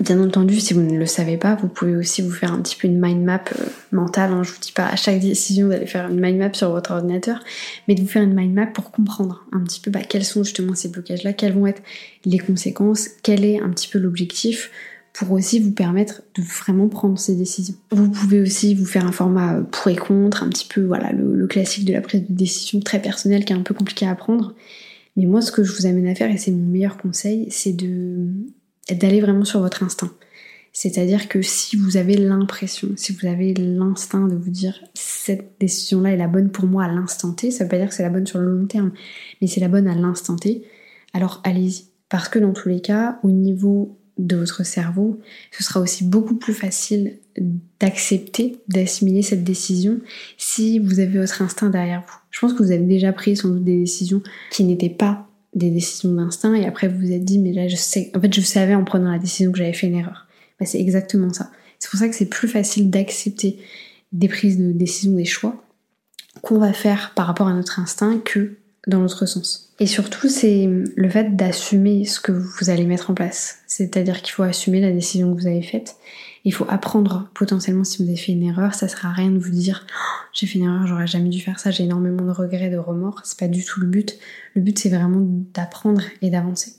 Bien 0.00 0.22
entendu, 0.22 0.60
si 0.60 0.74
vous 0.74 0.80
ne 0.80 0.96
le 0.96 1.06
savez 1.06 1.36
pas, 1.36 1.56
vous 1.56 1.66
pouvez 1.66 1.96
aussi 1.96 2.22
vous 2.22 2.30
faire 2.30 2.52
un 2.52 2.62
petit 2.62 2.76
peu 2.76 2.86
une 2.86 3.00
mind 3.00 3.24
map 3.24 3.42
euh, 3.58 3.64
mentale. 3.90 4.30
Hein. 4.32 4.44
Je 4.44 4.52
vous 4.52 4.60
dis 4.60 4.70
pas 4.70 4.86
à 4.86 4.94
chaque 4.94 5.18
décision 5.18 5.68
d'aller 5.68 5.86
faire 5.86 6.08
une 6.08 6.20
mind 6.20 6.38
map 6.38 6.54
sur 6.54 6.70
votre 6.70 6.92
ordinateur, 6.92 7.42
mais 7.88 7.96
de 7.96 8.02
vous 8.02 8.06
faire 8.06 8.22
une 8.22 8.34
mind 8.34 8.54
map 8.54 8.66
pour 8.66 8.92
comprendre 8.92 9.44
un 9.50 9.58
petit 9.60 9.80
peu 9.80 9.90
bah, 9.90 10.02
quels 10.08 10.24
sont 10.24 10.44
justement 10.44 10.76
ces 10.76 10.88
blocages-là, 10.88 11.32
quelles 11.32 11.52
vont 11.52 11.66
être 11.66 11.82
les 12.24 12.38
conséquences, 12.38 13.08
quel 13.24 13.44
est 13.44 13.60
un 13.60 13.70
petit 13.70 13.88
peu 13.88 13.98
l'objectif 13.98 14.70
pour 15.12 15.32
aussi 15.32 15.58
vous 15.58 15.72
permettre 15.72 16.22
de 16.36 16.42
vraiment 16.42 16.86
prendre 16.88 17.18
ces 17.18 17.34
décisions. 17.34 17.74
Vous 17.90 18.08
pouvez 18.08 18.40
aussi 18.40 18.76
vous 18.76 18.86
faire 18.86 19.04
un 19.04 19.10
format 19.10 19.56
euh, 19.56 19.62
pour 19.62 19.88
et 19.88 19.96
contre, 19.96 20.44
un 20.44 20.48
petit 20.48 20.66
peu 20.66 20.82
voilà 20.82 21.10
le, 21.10 21.46
classique 21.48 21.86
de 21.86 21.92
la 21.92 22.02
prise 22.02 22.20
de 22.20 22.32
décision 22.32 22.78
très 22.78 23.02
personnelle 23.02 23.44
qui 23.44 23.52
est 23.52 23.56
un 23.56 23.62
peu 23.62 23.74
compliqué 23.74 24.06
à 24.06 24.14
prendre. 24.14 24.54
Mais 25.18 25.26
moi, 25.26 25.42
ce 25.42 25.50
que 25.50 25.64
je 25.64 25.72
vous 25.72 25.86
amène 25.86 26.06
à 26.06 26.14
faire, 26.14 26.30
et 26.30 26.38
c'est 26.38 26.52
mon 26.52 26.64
meilleur 26.70 26.96
conseil, 26.96 27.48
c'est 27.50 27.76
d'aller 27.76 29.20
vraiment 29.20 29.44
sur 29.44 29.60
votre 29.60 29.82
instinct. 29.82 30.12
C'est-à-dire 30.72 31.28
que 31.28 31.42
si 31.42 31.76
vous 31.76 31.96
avez 31.96 32.16
l'impression, 32.16 32.90
si 32.94 33.12
vous 33.12 33.26
avez 33.26 33.52
l'instinct 33.52 34.28
de 34.28 34.36
vous 34.36 34.50
dire 34.50 34.78
cette 34.94 35.56
décision-là 35.58 36.12
est 36.12 36.16
la 36.16 36.28
bonne 36.28 36.50
pour 36.50 36.66
moi 36.66 36.84
à 36.84 36.88
l'instant 36.88 37.32
T, 37.32 37.50
ça 37.50 37.64
veut 37.64 37.68
pas 37.68 37.78
dire 37.78 37.88
que 37.88 37.94
c'est 37.94 38.04
la 38.04 38.10
bonne 38.10 38.28
sur 38.28 38.38
le 38.38 38.56
long 38.56 38.66
terme, 38.66 38.92
mais 39.40 39.48
c'est 39.48 39.58
la 39.58 39.66
bonne 39.66 39.88
à 39.88 39.96
l'instant 39.96 40.36
T, 40.36 40.62
alors 41.12 41.40
allez-y. 41.42 41.86
Parce 42.08 42.28
que 42.28 42.38
dans 42.38 42.52
tous 42.52 42.68
les 42.68 42.80
cas, 42.80 43.18
au 43.24 43.32
niveau 43.32 43.98
de 44.18 44.36
votre 44.36 44.64
cerveau, 44.64 45.18
ce 45.50 45.64
sera 45.64 45.80
aussi 45.80 46.04
beaucoup 46.04 46.36
plus 46.36 46.54
facile 46.54 47.18
d'accepter, 47.80 48.60
d'assimiler 48.68 49.22
cette 49.22 49.42
décision 49.42 49.98
si 50.36 50.78
vous 50.78 51.00
avez 51.00 51.18
votre 51.18 51.42
instinct 51.42 51.70
derrière 51.70 52.04
vous. 52.06 52.17
Je 52.30 52.40
pense 52.40 52.52
que 52.52 52.62
vous 52.62 52.70
avez 52.70 52.84
déjà 52.84 53.12
pris 53.12 53.36
sans 53.36 53.48
doute 53.48 53.64
des 53.64 53.78
décisions 53.78 54.22
qui 54.50 54.64
n'étaient 54.64 54.88
pas 54.88 55.26
des 55.54 55.70
décisions 55.70 56.12
d'instinct 56.12 56.54
et 56.54 56.66
après 56.66 56.88
vous 56.88 56.98
vous 56.98 57.12
êtes 57.12 57.24
dit 57.24 57.38
mais 57.38 57.52
là 57.52 57.68
je 57.68 57.76
sais, 57.76 58.10
en 58.14 58.20
fait 58.20 58.32
je 58.32 58.40
savais 58.40 58.74
en 58.74 58.84
prenant 58.84 59.10
la 59.10 59.18
décision 59.18 59.50
que 59.50 59.58
j'avais 59.58 59.72
fait 59.72 59.86
une 59.86 59.96
erreur. 59.96 60.26
Bah, 60.60 60.66
c'est 60.66 60.80
exactement 60.80 61.32
ça. 61.32 61.50
C'est 61.78 61.90
pour 61.90 61.98
ça 61.98 62.08
que 62.08 62.14
c'est 62.14 62.26
plus 62.26 62.48
facile 62.48 62.90
d'accepter 62.90 63.58
des 64.12 64.28
prises 64.28 64.58
de 64.58 64.72
décision, 64.72 65.12
des 65.12 65.24
choix 65.24 65.62
qu'on 66.42 66.58
va 66.58 66.72
faire 66.72 67.12
par 67.14 67.26
rapport 67.26 67.48
à 67.48 67.54
notre 67.54 67.80
instinct 67.80 68.18
que 68.24 68.56
dans 68.88 69.00
l'autre 69.00 69.26
sens. 69.26 69.72
Et 69.80 69.86
surtout, 69.86 70.28
c'est 70.28 70.68
le 70.96 71.08
fait 71.08 71.36
d'assumer 71.36 72.04
ce 72.04 72.18
que 72.18 72.32
vous 72.32 72.70
allez 72.70 72.84
mettre 72.84 73.10
en 73.10 73.14
place. 73.14 73.58
C'est-à-dire 73.66 74.22
qu'il 74.22 74.32
faut 74.32 74.42
assumer 74.42 74.80
la 74.80 74.90
décision 74.90 75.32
que 75.32 75.40
vous 75.40 75.46
avez 75.46 75.62
faite. 75.62 75.96
Il 76.44 76.52
faut 76.52 76.66
apprendre 76.68 77.28
potentiellement 77.34 77.84
si 77.84 78.02
vous 78.02 78.08
avez 78.08 78.18
fait 78.18 78.32
une 78.32 78.42
erreur. 78.42 78.74
Ça 78.74 78.88
sert 78.88 79.06
à 79.06 79.12
rien 79.12 79.30
de 79.30 79.38
vous 79.38 79.50
dire 79.50 79.86
oh, 79.88 80.24
j'ai 80.32 80.46
fait 80.46 80.58
une 80.58 80.64
erreur, 80.64 80.86
j'aurais 80.86 81.06
jamais 81.06 81.28
dû 81.28 81.40
faire 81.40 81.60
ça, 81.60 81.70
j'ai 81.70 81.84
énormément 81.84 82.24
de 82.24 82.32
regrets, 82.32 82.70
de 82.70 82.78
remords. 82.78 83.20
C'est 83.24 83.38
pas 83.38 83.46
du 83.46 83.64
tout 83.64 83.80
le 83.80 83.86
but. 83.86 84.18
Le 84.54 84.62
but, 84.62 84.78
c'est 84.78 84.88
vraiment 84.88 85.20
d'apprendre 85.54 86.02
et 86.22 86.30
d'avancer. 86.30 86.72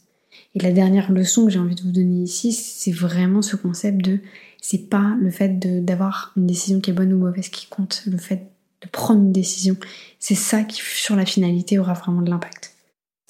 Et 0.55 0.59
la 0.59 0.71
dernière 0.71 1.11
leçon 1.11 1.45
que 1.45 1.51
j'ai 1.51 1.59
envie 1.59 1.75
de 1.75 1.81
vous 1.81 1.91
donner 1.91 2.23
ici, 2.23 2.51
c'est 2.51 2.91
vraiment 2.91 3.41
ce 3.41 3.55
concept 3.55 4.03
de 4.03 4.19
c'est 4.61 4.89
pas 4.89 5.15
le 5.21 5.29
fait 5.29 5.57
d'avoir 5.85 6.33
une 6.35 6.47
décision 6.47 6.81
qui 6.81 6.89
est 6.89 6.93
bonne 6.93 7.13
ou 7.13 7.17
mauvaise 7.17 7.49
qui 7.49 7.67
compte, 7.67 8.03
le 8.07 8.17
fait 8.17 8.47
de 8.81 8.87
prendre 8.87 9.21
une 9.21 9.31
décision. 9.31 9.75
C'est 10.19 10.35
ça 10.35 10.63
qui, 10.63 10.81
sur 10.81 11.15
la 11.15 11.25
finalité, 11.25 11.79
aura 11.79 11.93
vraiment 11.93 12.21
de 12.21 12.29
l'impact. 12.29 12.73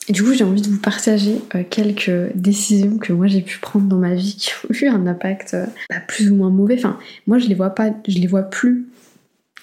Et 0.10 0.12
du 0.12 0.24
coup, 0.24 0.34
j'ai 0.34 0.44
envie 0.44 0.62
de 0.62 0.70
vous 0.70 0.80
partager 0.80 1.40
euh, 1.54 1.64
quelques 1.70 2.34
décisions 2.34 2.98
que 2.98 3.14
moi 3.14 3.28
j'ai 3.28 3.42
pu 3.42 3.60
prendre 3.60 3.86
dans 3.86 3.98
ma 3.98 4.16
vie 4.16 4.36
qui 4.36 4.52
ont 4.66 4.74
eu 4.74 4.88
un 4.88 5.06
impact 5.06 5.54
euh, 5.54 5.66
bah, 5.90 6.00
plus 6.08 6.32
ou 6.32 6.36
moins 6.36 6.50
mauvais. 6.50 6.76
Enfin, 6.78 6.98
moi 7.28 7.38
je 7.38 7.48
les 7.48 7.56
vois 7.56 7.70
pas, 7.70 7.92
je 8.08 8.18
les 8.18 8.28
vois 8.28 8.44
plus. 8.44 8.88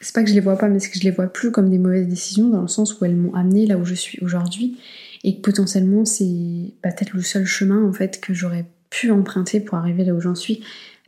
C'est 0.01 0.15
pas 0.15 0.23
que 0.23 0.29
je 0.29 0.35
les 0.35 0.41
vois 0.41 0.57
pas, 0.57 0.69
mais 0.69 0.79
c'est 0.79 0.91
que 0.91 0.99
je 0.99 1.05
les 1.05 1.11
vois 1.11 1.27
plus 1.27 1.51
comme 1.51 1.69
des 1.69 1.79
mauvaises 1.79 2.07
décisions 2.07 2.49
dans 2.49 2.61
le 2.61 2.69
sens 2.69 3.01
où 3.01 3.05
elles 3.05 3.17
m'ont 3.17 3.35
amené 3.35 3.67
là 3.67 3.77
où 3.77 3.85
je 3.85 3.95
suis 3.95 4.23
aujourd'hui 4.23 4.77
et 5.25 5.37
que 5.37 5.41
potentiellement 5.41 6.05
c'est 6.05 6.75
bah, 6.83 6.93
peut-être 6.93 7.15
le 7.15 7.23
seul 7.23 7.45
chemin 7.45 7.83
en 7.85 7.93
fait 7.93 8.21
que 8.21 8.33
j'aurais 8.33 8.67
pu 8.91 9.11
emprunter 9.11 9.59
pour 9.59 9.79
arriver 9.79 10.05
là 10.05 10.15
où 10.15 10.21
j'en 10.21 10.37
suis. 10.37 10.63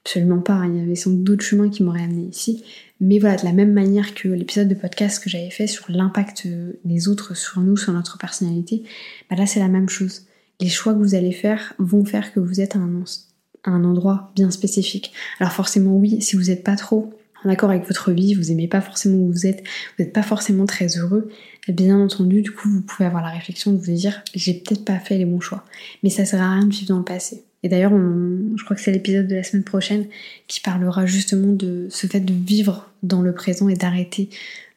Absolument 0.09 0.41
pas, 0.41 0.55
hein. 0.55 0.73
il 0.73 0.79
y 0.79 0.83
avait 0.83 0.95
sans 0.95 1.11
doute 1.11 1.23
d'autres 1.23 1.45
chemins 1.45 1.69
qui 1.69 1.83
m'auraient 1.83 2.03
amené 2.03 2.31
ici, 2.31 2.65
mais 2.99 3.19
voilà, 3.19 3.37
de 3.37 3.45
la 3.45 3.53
même 3.53 3.75
manière 3.75 4.15
que 4.15 4.27
l'épisode 4.27 4.67
de 4.67 4.75
podcast 4.75 5.23
que 5.23 5.29
j'avais 5.29 5.51
fait 5.51 5.67
sur 5.67 5.85
l'impact 5.91 6.45
euh, 6.47 6.81
des 6.87 7.09
autres 7.09 7.37
sur 7.37 7.61
nous, 7.61 7.77
sur 7.77 7.93
notre 7.93 8.17
personnalité, 8.17 8.85
bah 9.29 9.37
là 9.37 9.45
c'est 9.45 9.61
la 9.61 9.69
même 9.69 9.91
chose. 9.91 10.23
Les 10.61 10.71
choix 10.71 10.95
que 10.95 10.99
vous 10.99 11.15
allez 11.15 11.33
faire 11.33 11.75
vont 11.79 12.07
faire 12.07 12.33
que 12.33 12.41
vous 12.41 12.59
êtes 12.63 12.75
à 12.75 12.79
un, 12.79 13.85
endroit 13.85 14.33
bien 14.35 14.51
spécifique. 14.51 15.13
Alors 15.41 15.53
forcément 15.53 15.95
oui, 15.95 16.23
si 16.23 16.37
vous 16.37 16.45
n'êtes 16.45 16.65
pas 16.65 16.77
trop 16.77 17.13
en 17.45 17.51
accord 17.51 17.69
avec 17.69 17.85
votre 17.85 18.11
vie, 18.11 18.33
vous 18.33 18.51
aimez 18.51 18.67
pas 18.67 18.81
forcément 18.81 19.19
où 19.19 19.31
vous 19.31 19.47
êtes, 19.47 19.61
vous 19.99 20.05
n'êtes 20.05 20.15
pas 20.15 20.23
forcément 20.23 20.65
très 20.65 20.97
heureux, 20.97 21.29
bien 21.69 22.01
entendu, 22.01 22.41
du 22.41 22.53
coup, 22.53 22.71
vous 22.71 22.81
pouvez 22.81 23.05
avoir 23.05 23.23
la 23.23 23.33
réflexion 23.33 23.75
de 23.75 23.77
vous 23.77 23.93
dire 23.93 24.23
j'ai 24.35 24.55
peut-être 24.55 24.87
pas 24.87 25.01
fait 25.01 25.19
les 25.19 25.27
bons 25.27 25.41
choix. 25.41 25.67
Mais 26.03 26.09
ça 26.09 26.25
sert 26.25 26.41
à 26.41 26.55
rien 26.55 26.65
de 26.65 26.73
vivre 26.73 26.89
dans 26.89 26.99
le 26.99 27.05
passé. 27.05 27.45
Et 27.63 27.69
d'ailleurs, 27.69 27.93
je 27.93 28.65
crois 28.65 28.77
que 28.77 28.83
c'est 28.83 28.93
l'épisode 28.93 29.27
de 29.27 29.35
la 29.35 29.43
semaine 29.43 29.65
prochaine 29.65 30.07
qui 30.47 30.61
parlera 30.61 31.07
justement 31.07 31.53
de 31.53 31.89
ce 31.91 32.07
fait 32.07 32.21
de 32.21 32.33
vivre 32.33 32.91
dans 33.03 33.21
le 33.21 33.33
présent 33.33 33.69
et 33.69 33.75
d'arrêter 33.75 34.31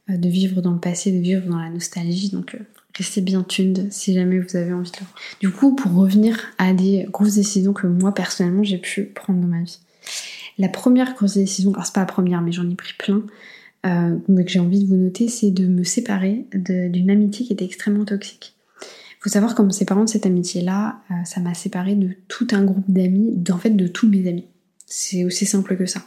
euh, 0.10 0.18
de 0.18 0.30
vivre 0.30 0.62
dans 0.62 0.72
le 0.72 0.80
passé, 0.80 1.12
de 1.12 1.20
vivre 1.20 1.48
dans 1.48 1.60
la 1.60 1.70
nostalgie. 1.70 2.30
Donc, 2.30 2.56
euh, 2.56 2.60
restez 2.98 3.22
bien 3.22 3.44
tuned 3.44 3.92
si 3.92 4.14
jamais 4.14 4.40
vous 4.40 4.56
avez 4.56 4.74
envie 4.74 4.90
de 4.90 4.98
le 4.98 5.06
voir. 5.06 5.16
Du 5.40 5.52
coup, 5.52 5.76
pour 5.76 5.94
revenir 5.94 6.40
à 6.58 6.74
des 6.74 7.06
grosses 7.12 7.36
décisions 7.36 7.74
que 7.74 7.88
moi, 7.88 8.14
personnellement, 8.14 8.64
j'ai 8.64 8.78
pu 8.78 9.04
prendre 9.04 9.40
dans 9.40 9.48
ma 9.48 9.62
vie. 9.62 9.80
La 10.58 10.70
première 10.70 11.14
grosse 11.14 11.36
décision, 11.36 11.72
alors 11.74 11.86
c'est 11.86 11.94
pas 11.94 12.02
la 12.02 12.08
première, 12.08 12.42
mais 12.42 12.52
j'en 12.52 12.70
ai 12.70 12.76
pris 12.76 12.94
plein, 12.98 13.24
euh, 13.86 14.18
que 14.28 14.48
j'ai 14.48 14.60
envie 14.60 14.84
de 14.84 14.88
vous 14.88 14.96
noter, 14.96 15.28
c'est 15.28 15.52
de 15.52 15.66
me 15.66 15.84
séparer 15.84 16.46
d'une 16.54 17.10
amitié 17.10 17.46
qui 17.46 17.54
était 17.54 17.66
extrêmement 17.66 18.06
toxique. 18.06 18.56
Faut 19.22 19.30
savoir 19.30 19.54
qu'en 19.54 19.66
me 19.66 19.70
séparant 19.70 20.04
de 20.04 20.10
cette 20.10 20.26
amitié-là, 20.26 21.00
euh, 21.12 21.14
ça 21.26 21.40
m'a 21.42 21.54
séparé 21.54 21.96
de 21.96 22.10
tout 22.28 22.48
un 22.52 22.64
groupe 22.64 22.90
d'amis, 22.90 23.32
en 23.52 23.58
fait 23.58 23.70
de 23.70 23.88
tous 23.88 24.10
mes 24.10 24.28
amis. 24.28 24.48
C'est 24.88 25.24
aussi 25.24 25.46
simple 25.46 25.78
que 25.78 25.86
ça. 25.86 26.04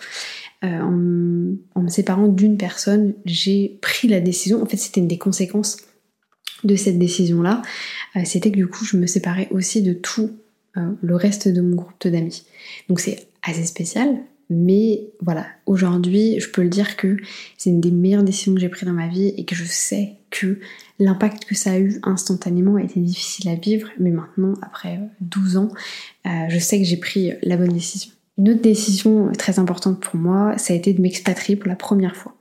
Euh, 0.64 0.80
en, 0.80 1.80
me 1.83 1.88
séparant 1.88 2.26
d'une 2.26 2.56
personne, 2.56 3.14
j'ai 3.25 3.78
pris 3.80 4.09
la 4.09 4.21
décision, 4.21 4.62
en 4.62 4.66
fait 4.66 4.76
c'était 4.76 5.00
une 5.00 5.09
des 5.09 5.18
conséquences 5.18 5.76
de 6.64 6.76
cette 6.76 6.99
décision-là, 6.99 7.61
c'était 8.25 8.50
que 8.50 8.56
du 8.56 8.66
coup 8.66 8.87
je 8.87 8.97
me 8.97 9.06
séparais 9.06 9.49
aussi 9.50 9.83
de 9.83 9.92
tout 9.92 10.30
le 10.75 11.14
reste 11.14 11.47
de 11.47 11.61
mon 11.61 11.76
groupe 11.76 12.09
d'amis. 12.09 12.47
Donc 12.88 13.00
c'est 13.00 13.28
assez 13.42 13.66
spécial, 13.66 14.18
mais 14.50 15.09
voilà, 15.21 15.47
aujourd'hui, 15.66 16.39
je 16.41 16.49
peux 16.49 16.62
le 16.62 16.69
dire 16.69 16.97
que 16.97 17.17
c'est 17.56 17.71
une 17.71 17.80
des 17.80 17.91
meilleures 17.91 18.23
décisions 18.23 18.54
que 18.54 18.60
j'ai 18.60 18.69
prises 18.69 18.89
dans 18.89 18.95
ma 18.95 19.08
vie 19.08 19.28
et 19.28 19.45
que 19.45 19.54
je 19.54 19.65
sais 19.65 20.15
que 20.34 20.58
l'impact 20.99 21.44
que 21.44 21.54
ça 21.54 21.73
a 21.73 21.78
eu 21.78 22.00
instantanément 22.02 22.76
a 22.76 22.82
été 22.82 23.00
difficile 23.00 23.49
à 23.49 23.54
vivre, 23.54 23.88
mais 23.99 24.10
maintenant, 24.10 24.54
après 24.62 24.99
12 25.20 25.56
ans, 25.56 25.68
euh, 26.26 26.30
je 26.49 26.58
sais 26.58 26.78
que 26.78 26.84
j'ai 26.84 26.97
pris 26.97 27.32
la 27.42 27.56
bonne 27.56 27.73
décision. 27.73 28.10
Une 28.36 28.50
autre 28.50 28.62
décision 28.62 29.30
très 29.38 29.60
importante 29.60 30.00
pour 30.00 30.16
moi, 30.16 30.58
ça 30.58 30.73
a 30.73 30.76
été 30.76 30.92
de 30.92 31.00
m'expatrier 31.00 31.56
pour 31.56 31.68
la 31.68 31.76
première 31.76 32.16
fois. 32.16 32.36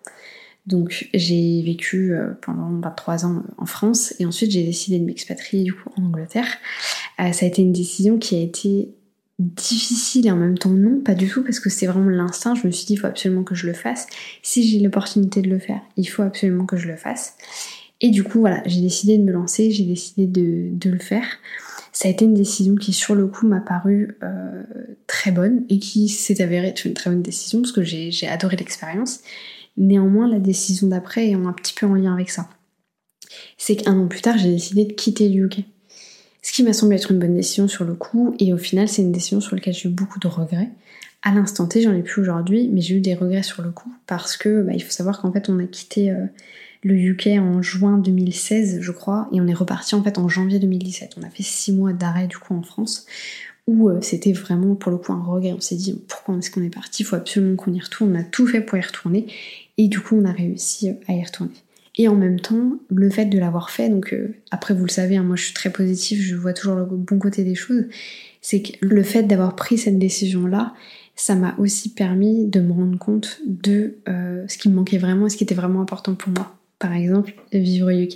Donc 0.66 1.10
j'ai 1.14 1.62
vécu 1.62 2.14
euh, 2.14 2.32
pendant 2.42 2.70
23 2.80 3.26
ans 3.26 3.44
en 3.58 3.66
France 3.66 4.14
et 4.20 4.26
ensuite 4.26 4.50
j'ai 4.50 4.64
décidé 4.64 4.98
de 4.98 5.06
m'expatrier 5.06 5.64
du 5.64 5.74
coup 5.74 5.90
en 5.98 6.06
Angleterre. 6.06 6.48
Euh, 7.20 7.32
ça 7.32 7.46
a 7.46 7.50
été 7.50 7.62
une 7.62 7.74
décision 7.74 8.18
qui 8.18 8.36
a 8.36 8.40
été 8.40 8.90
difficile 9.40 10.28
et 10.28 10.32
en 10.32 10.38
même 10.38 10.58
temps 10.58 10.70
non, 10.70 11.02
pas 11.02 11.16
du 11.16 11.28
tout, 11.28 11.44
parce 11.44 11.60
que 11.60 11.70
c'est 11.70 11.88
vraiment 11.88 12.10
l'instinct. 12.10 12.56
Je 12.56 12.66
me 12.66 12.72
suis 12.72 12.86
dit, 12.86 12.94
il 12.94 12.98
faut 12.98 13.08
absolument 13.08 13.44
que 13.44 13.56
je 13.56 13.68
le 13.68 13.74
fasse. 13.74 14.08
Si 14.42 14.68
j'ai 14.68 14.80
l'opportunité 14.80 15.42
de 15.42 15.50
le 15.50 15.60
faire, 15.60 15.82
il 15.98 16.06
faut 16.06 16.22
absolument 16.22 16.66
que 16.66 16.78
je 16.78 16.88
le 16.88 16.96
fasse. 16.96 17.36
Et 18.04 18.10
du 18.10 18.24
coup, 18.24 18.42
voilà, 18.42 18.62
j'ai 18.66 18.82
décidé 18.82 19.18
de 19.18 19.24
me 19.24 19.32
lancer, 19.32 19.72
j'ai 19.72 19.86
décidé 19.86 20.28
de, 20.28 20.90
le 20.90 21.00
faire. 21.00 21.24
Ça 21.94 22.10
a 22.10 22.12
été 22.12 22.26
une 22.26 22.34
décision 22.34 22.76
qui, 22.76 22.92
sur 22.92 23.16
le 23.16 23.28
coup, 23.28 23.48
m'a 23.48 23.62
paru 23.62 24.18
euh, 24.24 24.64
très 25.08 25.32
bonne 25.32 25.64
et 25.70 25.80
qui 25.80 26.10
s'est 26.10 26.42
avérée 26.42 26.68
être 26.68 26.86
une 26.86 26.94
très 26.94 27.10
bonne 27.10 27.22
décision 27.22 27.62
parce 27.62 27.72
que 27.72 27.82
j'ai 27.82 28.28
adoré 28.28 28.58
l'expérience. 28.58 29.22
Néanmoins, 29.78 30.28
la 30.28 30.40
décision 30.40 30.88
d'après 30.88 31.30
est 31.30 31.34
un 31.34 31.54
petit 31.54 31.74
peu 31.74 31.86
en 31.86 31.96
lien 31.96 32.14
avec 32.14 32.30
ça. 32.30 32.50
C'est 33.58 33.78
qu'un 33.78 33.98
an 33.98 34.08
plus 34.08 34.22
tard, 34.22 34.38
j'ai 34.38 34.50
décidé 34.50 34.84
de 34.84 34.92
quitter 34.92 35.30
le 35.30 35.46
UK. 35.46 35.60
Ce 36.42 36.52
qui 36.52 36.64
m'a 36.64 36.74
semblé 36.74 36.98
être 36.98 37.10
une 37.10 37.20
bonne 37.20 37.36
décision 37.36 37.70
sur 37.70 37.86
le 37.86 37.94
coup, 37.94 38.36
et 38.38 38.52
au 38.52 38.58
final, 38.58 38.90
c'est 38.90 39.02
une 39.02 39.14
décision 39.14 39.40
sur 39.40 39.56
laquelle 39.56 39.74
j'ai 39.74 39.88
eu 39.88 39.92
beaucoup 39.92 40.20
de 40.20 40.28
regrets. 40.28 40.70
À 41.22 41.34
l'instant 41.34 41.68
T, 41.68 41.82
j'en 41.82 41.94
ai 41.94 42.04
plus 42.04 42.22
aujourd'hui, 42.22 42.70
mais 42.70 42.82
j'ai 42.82 42.96
eu 42.96 43.00
des 43.00 43.16
regrets 43.16 43.44
sur 43.44 43.62
le 43.62 43.72
coup 43.72 43.94
parce 44.08 44.36
que 44.36 44.62
bah, 44.62 44.74
il 44.76 44.84
faut 44.84 44.92
savoir 44.92 45.22
qu'en 45.22 45.32
fait, 45.32 45.48
on 45.48 45.58
a 45.60 45.64
quitté 45.64 46.12
euh, 46.12 46.26
le 46.84 46.96
UK 46.96 47.28
en 47.40 47.62
juin 47.62 47.98
2016, 47.98 48.80
je 48.82 48.92
crois, 48.92 49.28
et 49.32 49.40
on 49.40 49.48
est 49.48 49.54
reparti 49.54 49.96
en 49.96 50.04
fait 50.04 50.18
en 50.18 50.28
janvier 50.28 50.60
2017. 50.60 51.16
On 51.18 51.24
a 51.24 51.30
fait 51.30 51.44
six 51.44 51.72
mois 51.72 51.94
d'arrêt 51.94 52.28
du 52.28 52.38
coup 52.38 52.54
en 52.54 52.62
France 52.62 53.06
où 53.68 53.90
euh, 53.90 54.00
c'était 54.02 54.34
vraiment 54.34 54.76
pour 54.76 54.92
le 54.92 54.98
coup 54.98 55.14
un 55.14 55.24
regret. 55.24 55.54
On 55.54 55.62
s'est 55.62 55.76
dit 55.76 56.00
pourquoi 56.08 56.36
est-ce 56.38 56.52
qu'on 56.52 56.64
est 56.64 56.74
parti? 56.74 57.04
Il 57.04 57.06
faut 57.06 57.16
absolument 57.16 57.56
qu'on 57.56 57.74
y 57.74 57.80
retourne. 57.80 58.16
On 58.16 58.20
a 58.20 58.24
tout 58.24 58.48
fait 58.48 58.62
pour 58.62 58.78
y 58.78 58.82
retourner 58.82 59.28
et 59.78 59.88
du 59.88 60.00
coup 60.00 60.18
on 60.18 60.26
a 60.26 60.32
réussi 60.32 60.90
euh, 60.90 60.94
à 61.08 61.14
y 61.14 61.24
retourner. 61.24 61.54
Et 61.96 62.08
en 62.08 62.16
même 62.16 62.40
temps, 62.40 62.72
le 62.90 63.10
fait 63.12 63.26
de 63.26 63.38
l'avoir 63.38 63.70
fait, 63.70 63.88
donc 63.88 64.14
euh, 64.14 64.36
après 64.50 64.74
vous 64.74 64.84
le 64.84 64.90
savez, 64.90 65.16
hein, 65.16 65.24
moi 65.24 65.36
je 65.36 65.44
suis 65.44 65.54
très 65.54 65.70
positive, 65.70 66.20
je 66.20 66.36
vois 66.36 66.54
toujours 66.54 66.76
le 66.76 66.86
bon 66.86 67.20
côté 67.20 67.44
des 67.44 67.54
choses, 67.54 67.86
c'est 68.42 68.64
que 68.64 68.72
le 68.82 69.04
fait 69.04 69.24
d'avoir 69.24 69.56
pris 69.56 69.78
cette 69.78 70.00
décision-là, 70.00 70.74
ça 71.16 71.36
m'a 71.36 71.56
aussi 71.60 71.94
permis 71.94 72.48
de 72.48 72.60
me 72.60 72.74
rendre 72.74 72.98
compte 72.98 73.42
de 73.46 73.98
ce 74.08 74.58
qui 74.58 74.70
me 74.70 74.74
manquait 74.74 74.98
vraiment 74.98 75.28
et 75.28 75.30
ce 75.30 75.38
qui 75.38 75.44
était 75.44 75.54
vraiment 75.54 75.82
important 75.82 76.16
pour 76.16 76.34
moi. 76.34 76.58
Par 76.84 76.92
exemple, 76.92 77.34
vivre 77.54 77.90
UK. 77.92 78.16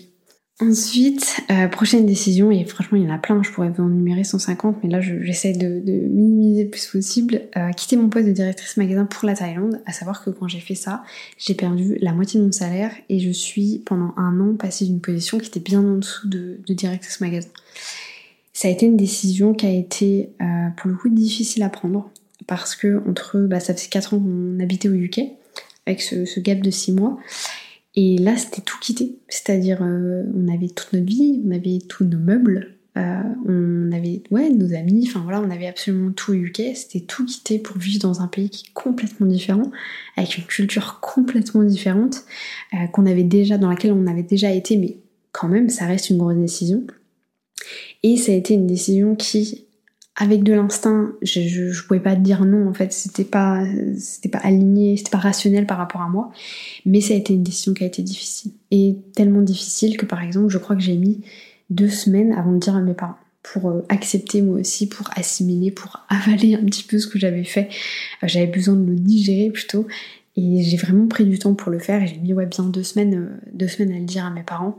Ensuite, 0.60 1.40
euh, 1.50 1.70
prochaine 1.70 2.06
décision, 2.06 2.52
et 2.52 2.66
franchement 2.66 2.98
il 2.98 3.06
y 3.06 3.08
en 3.10 3.16
a 3.16 3.18
plein, 3.18 3.42
je 3.42 3.50
pourrais 3.50 3.70
vous 3.70 3.82
en 3.82 3.88
numérer 3.88 4.26
150, 4.26 4.84
mais 4.84 4.90
là 4.90 5.00
j'essaie 5.00 5.54
de, 5.54 5.68
minimiser 5.70 6.66
le 6.66 6.70
plus 6.70 6.86
possible, 6.88 7.44
euh, 7.56 7.72
quitter 7.72 7.96
mon 7.96 8.10
poste 8.10 8.28
de 8.28 8.34
directrice 8.34 8.76
magasin 8.76 9.06
pour 9.06 9.26
la 9.26 9.36
Thaïlande, 9.36 9.80
à 9.86 9.94
savoir 9.94 10.22
que 10.22 10.32
quand 10.32 10.50
j'ai 10.50 10.60
fait 10.60 10.76
ça, 10.76 11.06
j'ai 11.38 11.54
perdu 11.54 11.98
la 12.02 12.12
moitié 12.12 12.42
de 12.42 12.46
mon 12.46 12.52
salaire 12.52 12.92
et 13.08 13.22
je 13.22 13.30
suis 13.30 13.84
pendant 13.86 14.14
un 14.18 14.38
an 14.42 14.56
passée 14.56 14.84
d'une 14.84 15.00
position 15.00 15.38
qui 15.38 15.48
était 15.48 15.62
bien 15.62 15.80
en 15.80 15.96
dessous 15.96 16.28
de, 16.28 16.60
directrice 16.68 17.22
magasin. 17.22 17.50
Ça 18.52 18.68
a 18.68 18.72
été 18.72 18.86
une 18.86 18.98
décision 18.98 19.54
qui 19.54 19.66
a 19.66 19.72
été 19.72 20.32
euh, 20.42 20.46
pour 20.76 20.90
le 20.90 20.98
coup 20.98 21.08
difficile 21.08 21.64
à 21.64 21.70
prendre, 21.70 22.12
parce 22.48 22.76
que 22.76 23.02
entre, 23.08 23.40
bah, 23.40 23.62
ça 23.62 23.74
faisait 23.74 23.88
4 23.88 24.16
ans 24.16 24.20
qu'on 24.20 24.60
habitait 24.60 24.90
au 24.90 24.94
UK, 24.94 25.22
avec 25.86 26.02
ce, 26.02 26.26
ce 26.26 26.42
gap 26.42 26.60
de 26.60 26.70
6 26.70 26.92
mois, 26.92 27.18
et 28.00 28.20
là, 28.20 28.38
c'était 28.38 28.62
tout 28.62 28.78
quitté. 28.80 29.18
C'est-à-dire, 29.28 29.80
euh, 29.82 30.22
on 30.36 30.48
avait 30.54 30.68
toute 30.68 30.94
notre 30.94 31.08
vie, 31.08 31.42
on 31.44 31.50
avait 31.50 31.80
tous 31.90 32.04
nos 32.04 32.20
meubles, 32.20 32.76
euh, 32.96 33.24
on 33.48 33.92
avait 33.92 34.22
ouais, 34.30 34.52
nos 34.52 34.76
amis, 34.76 35.08
enfin 35.08 35.22
voilà, 35.24 35.42
on 35.42 35.50
avait 35.50 35.66
absolument 35.66 36.12
tout 36.12 36.32
au 36.32 36.36
UK. 36.36 36.62
C'était 36.76 37.00
tout 37.00 37.26
quitté 37.26 37.58
pour 37.58 37.80
vivre 37.80 38.00
dans 38.00 38.22
un 38.22 38.28
pays 38.28 38.52
qui 38.52 38.68
est 38.68 38.74
complètement 38.76 39.26
différent, 39.26 39.72
avec 40.16 40.38
une 40.38 40.44
culture 40.44 41.00
complètement 41.02 41.64
différente, 41.64 42.24
euh, 42.76 42.86
qu'on 42.86 43.08
avait 43.08 43.24
déjà, 43.24 43.58
dans 43.58 43.70
laquelle 43.70 43.94
on 43.94 44.06
avait 44.06 44.22
déjà 44.22 44.52
été, 44.52 44.78
mais 44.78 45.00
quand 45.32 45.48
même, 45.48 45.70
ça 45.70 45.88
reste 45.88 46.12
une 46.12 46.20
grosse 46.20 46.38
décision. 46.38 46.86
Et 48.04 48.16
ça 48.18 48.32
a 48.32 48.36
été 48.36 48.54
une 48.54 48.68
décision 48.68 49.16
qui 49.16 49.66
avec 50.18 50.44
de 50.44 50.54
l'instinct, 50.54 51.12
je, 51.22 51.42
je, 51.72 51.84
pouvais 51.86 52.00
pas 52.00 52.16
dire 52.16 52.44
non 52.44 52.68
en 52.68 52.74
fait, 52.74 52.92
c'était 52.92 53.24
pas 53.24 53.64
pas 54.32 54.40
aligné, 54.40 54.98
c'était 54.98 55.12
pas 55.12 55.20
rationnel 55.20 55.68
par 55.68 55.78
rapport 55.78 56.02
à 56.02 56.10
moi, 56.10 56.32
mais 56.86 57.02
ça 57.02 57.14
a 57.14 57.18
été 57.18 57.34
une 57.34 57.44
décision 57.44 57.74
qui 57.74 57.84
a 57.84 57.88
été 57.88 58.02
difficile. 58.02 58.52
Et 58.72 58.98
tellement 59.16 59.42
difficile 59.42 59.96
que 59.96 60.08
par 60.08 60.24
exemple, 60.24 60.50
je 60.50 60.58
crois 60.58 60.76
que 60.76 60.82
j'ai 60.82 60.98
mis 60.98 61.22
deux 61.70 61.90
semaines 61.90 62.34
avant 62.34 62.52
de 62.52 62.58
dire 62.58 62.76
à 62.76 62.82
mes 62.82 62.96
parents 62.96 63.18
pour 63.44 63.70
euh, 63.70 63.86
accepter 63.90 64.42
moi 64.42 64.60
aussi, 64.60 64.90
pour 64.90 65.10
assimiler, 65.16 65.72
pour 65.72 66.06
avaler 66.10 66.56
un 66.56 66.66
petit 66.66 66.84
peu 66.84 66.98
ce 66.98 67.08
que 67.08 67.20
j'avais 67.20 67.44
fait. 67.44 67.70
Euh, 68.24 68.28
j'avais 68.28 68.48
besoin 68.48 68.76
de 68.76 68.86
le 68.86 68.96
digérer 68.96 69.52
plutôt. 69.52 69.88
Et 70.36 70.62
j'ai 70.62 70.78
vraiment 70.78 71.08
pris 71.08 71.26
du 71.26 71.40
temps 71.40 71.56
pour 71.56 71.72
le 71.72 71.80
faire 71.80 72.04
et 72.04 72.08
j'ai 72.08 72.18
mis 72.18 72.32
ouais, 72.32 72.46
bien 72.46 72.66
deux 72.66 72.84
semaines, 72.84 73.16
euh, 73.16 73.50
deux 73.54 73.68
semaines 73.68 73.92
à 73.94 74.00
le 74.00 74.06
dire 74.06 74.24
à 74.24 74.30
mes 74.30 74.44
parents, 74.44 74.78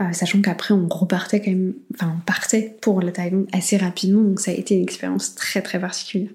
euh, 0.00 0.12
sachant 0.12 0.40
qu'après 0.40 0.74
on 0.74 0.88
repartait 0.88 1.40
quand 1.40 1.50
même, 1.50 1.74
enfin 1.94 2.14
on 2.16 2.24
partait 2.24 2.76
pour 2.80 3.02
la 3.02 3.12
Thaïlande 3.12 3.46
assez 3.52 3.76
rapidement, 3.76 4.22
donc 4.22 4.40
ça 4.40 4.50
a 4.50 4.54
été 4.54 4.74
une 4.74 4.82
expérience 4.82 5.34
très 5.34 5.62
très 5.62 5.78
particulière. 5.78 6.30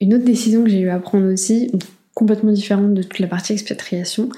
Une 0.00 0.14
autre 0.14 0.24
décision 0.24 0.64
que 0.64 0.70
j'ai 0.70 0.80
eu 0.80 0.88
à 0.88 0.98
prendre 0.98 1.32
aussi, 1.32 1.70
complètement 2.14 2.52
différente 2.52 2.94
de 2.94 3.02
toute 3.02 3.18
la 3.18 3.28
partie 3.28 3.52
expatriation, 3.52 4.28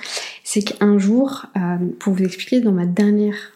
c'est 0.45 0.63
qu'un 0.63 0.99
jour, 0.99 1.47
euh, 1.57 1.77
pour 1.99 2.13
vous 2.15 2.23
expliquer, 2.23 2.61
dans 2.61 2.73
ma 2.73 2.87
dernière 2.87 3.53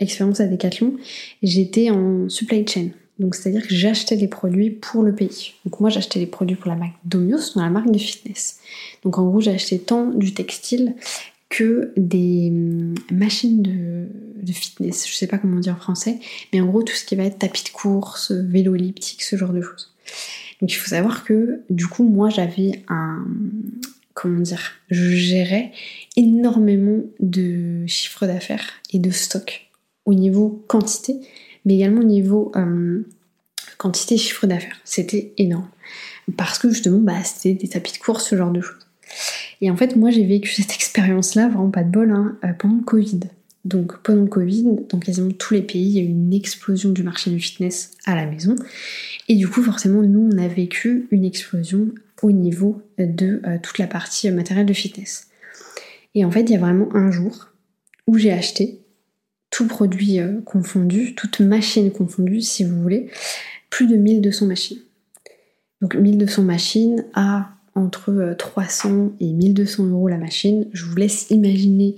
expérience 0.00 0.40
à 0.40 0.46
Decathlon, 0.46 0.94
j'étais 1.42 1.90
en 1.90 2.28
supply 2.28 2.66
chain. 2.66 2.88
Donc 3.18 3.34
c'est-à-dire 3.34 3.66
que 3.66 3.74
j'achetais 3.74 4.16
des 4.16 4.28
produits 4.28 4.70
pour 4.70 5.02
le 5.02 5.12
pays. 5.14 5.54
Donc 5.64 5.80
moi 5.80 5.90
j'achetais 5.90 6.20
des 6.20 6.26
produits 6.26 6.56
pour 6.56 6.70
la 6.70 6.76
marque 6.76 6.94
Domios, 7.04 7.54
dans 7.56 7.62
la 7.62 7.70
marque 7.70 7.90
de 7.90 7.98
fitness. 7.98 8.60
Donc 9.02 9.18
en 9.18 9.26
gros 9.26 9.40
j'achetais 9.40 9.78
tant 9.78 10.06
du 10.06 10.32
textile 10.34 10.94
que 11.48 11.92
des 11.96 12.48
hum, 12.50 12.94
machines 13.10 13.62
de, 13.62 14.08
fitness, 14.52 15.06
je 15.06 15.12
sais 15.12 15.26
pas 15.26 15.36
comment 15.36 15.60
dire 15.60 15.74
en 15.74 15.80
français, 15.80 16.20
mais 16.52 16.60
en 16.62 16.66
gros 16.66 16.82
tout 16.82 16.94
ce 16.94 17.04
qui 17.04 17.16
va 17.16 17.24
être 17.24 17.38
tapis 17.38 17.64
de 17.64 17.68
course, 17.68 18.32
vélo 18.32 18.74
elliptique, 18.74 19.22
ce 19.22 19.36
genre 19.36 19.52
de 19.52 19.60
choses. 19.60 19.94
Donc 20.62 20.72
il 20.72 20.76
faut 20.76 20.88
savoir 20.88 21.22
que 21.24 21.60
du 21.68 21.86
coup 21.86 22.02
moi 22.02 22.30
j'avais 22.30 22.82
un 22.88 23.26
comment 24.14 24.40
dire, 24.40 24.72
je 24.90 25.10
gérais 25.10 25.70
énormément 26.16 27.04
de 27.20 27.86
chiffres 27.86 28.26
d'affaires 28.26 28.80
et 28.90 28.98
de 28.98 29.10
stock 29.10 29.70
au 30.06 30.14
niveau 30.14 30.64
quantité, 30.66 31.20
mais 31.64 31.74
également 31.76 32.00
au 32.00 32.04
niveau 32.04 32.50
euh, 32.56 33.06
quantité 33.76 34.16
chiffre 34.16 34.48
d'affaires. 34.48 34.80
C'était 34.84 35.34
énorme. 35.36 35.68
Parce 36.36 36.58
que 36.58 36.68
justement, 36.68 36.98
bah, 36.98 37.22
c'était 37.22 37.54
des 37.54 37.68
tapis 37.68 37.92
de 37.92 37.98
course, 37.98 38.28
ce 38.28 38.36
genre 38.36 38.50
de 38.50 38.60
choses. 38.60 38.87
Et 39.60 39.70
en 39.70 39.76
fait, 39.76 39.96
moi, 39.96 40.10
j'ai 40.10 40.24
vécu 40.24 40.50
cette 40.52 40.74
expérience-là, 40.74 41.48
vraiment 41.48 41.70
pas 41.70 41.82
de 41.82 41.90
bol, 41.90 42.10
hein, 42.12 42.38
euh, 42.44 42.52
pendant 42.52 42.76
le 42.76 42.84
Covid. 42.84 43.20
Donc 43.64 43.98
pendant 44.02 44.22
le 44.22 44.28
Covid, 44.28 44.66
dans 44.88 44.98
quasiment 44.98 45.30
tous 45.32 45.54
les 45.54 45.62
pays, 45.62 45.88
il 45.88 45.96
y 45.96 45.98
a 45.98 46.02
eu 46.02 46.06
une 46.06 46.32
explosion 46.32 46.90
du 46.90 47.02
marché 47.02 47.30
du 47.30 47.40
fitness 47.40 47.90
à 48.06 48.14
la 48.14 48.24
maison. 48.24 48.56
Et 49.28 49.34
du 49.34 49.48
coup, 49.48 49.62
forcément, 49.62 50.00
nous, 50.02 50.30
on 50.32 50.38
a 50.38 50.48
vécu 50.48 51.08
une 51.10 51.24
explosion 51.24 51.88
au 52.22 52.32
niveau 52.32 52.82
de 52.98 53.42
euh, 53.46 53.58
toute 53.62 53.78
la 53.78 53.86
partie 53.86 54.30
matérielle 54.30 54.66
de 54.66 54.72
fitness. 54.72 55.28
Et 56.14 56.24
en 56.24 56.30
fait, 56.30 56.42
il 56.42 56.50
y 56.50 56.56
a 56.56 56.60
vraiment 56.60 56.94
un 56.94 57.10
jour 57.10 57.48
où 58.06 58.16
j'ai 58.16 58.32
acheté 58.32 58.80
tout 59.50 59.66
produit 59.66 60.20
euh, 60.20 60.40
confondu, 60.42 61.14
toute 61.14 61.40
machine 61.40 61.90
confondue, 61.90 62.40
si 62.40 62.64
vous 62.64 62.80
voulez, 62.80 63.10
plus 63.70 63.86
de 63.86 63.96
1200 63.96 64.46
machines. 64.46 64.78
Donc 65.80 65.94
1200 65.94 66.42
machines 66.42 67.04
à 67.14 67.50
entre 67.78 68.34
300 68.36 68.90
euh, 68.90 69.08
et 69.20 69.32
1200 69.32 69.86
euros 69.86 70.08
la 70.08 70.18
machine. 70.18 70.66
Je 70.72 70.84
vous 70.84 70.96
laisse 70.96 71.30
imaginer 71.30 71.96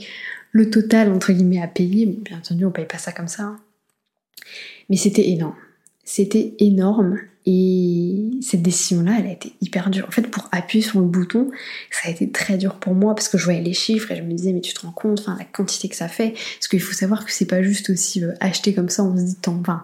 le 0.52 0.70
total 0.70 1.12
entre 1.12 1.32
guillemets 1.32 1.62
à 1.62 1.68
payer. 1.68 2.06
Bien 2.06 2.38
entendu, 2.38 2.64
on 2.64 2.70
paye 2.70 2.86
pas 2.86 2.98
ça 2.98 3.12
comme 3.12 3.28
ça. 3.28 3.44
Hein. 3.44 3.56
Mais 4.88 4.96
c'était 4.96 5.28
énorme. 5.28 5.54
C'était 6.04 6.54
énorme 6.58 7.18
et 7.46 8.30
cette 8.42 8.62
décision-là, 8.62 9.16
elle 9.18 9.26
a 9.26 9.32
été 9.32 9.54
hyper 9.60 9.90
dure. 9.90 10.04
En 10.06 10.10
fait, 10.10 10.28
pour 10.28 10.48
appuyer 10.52 10.84
sur 10.84 11.00
le 11.00 11.06
bouton, 11.06 11.50
ça 11.90 12.08
a 12.08 12.10
été 12.10 12.30
très 12.30 12.58
dur 12.58 12.74
pour 12.74 12.94
moi 12.94 13.14
parce 13.14 13.28
que 13.28 13.38
je 13.38 13.44
voyais 13.44 13.62
les 13.62 13.72
chiffres 13.72 14.12
et 14.12 14.16
je 14.16 14.22
me 14.22 14.32
disais, 14.32 14.52
mais 14.52 14.60
tu 14.60 14.74
te 14.74 14.80
rends 14.80 14.92
compte, 14.92 15.20
enfin, 15.20 15.36
la 15.38 15.44
quantité 15.44 15.88
que 15.88 15.96
ça 15.96 16.08
fait. 16.08 16.30
Parce 16.30 16.68
qu'il 16.68 16.80
faut 16.80 16.92
savoir 16.92 17.24
que 17.24 17.32
c'est 17.32 17.46
pas 17.46 17.62
juste 17.62 17.90
aussi 17.90 18.22
euh, 18.22 18.32
acheter 18.40 18.74
comme 18.74 18.90
ça, 18.90 19.04
on 19.04 19.16
se 19.16 19.22
dit, 19.22 19.36
enfin, 19.46 19.82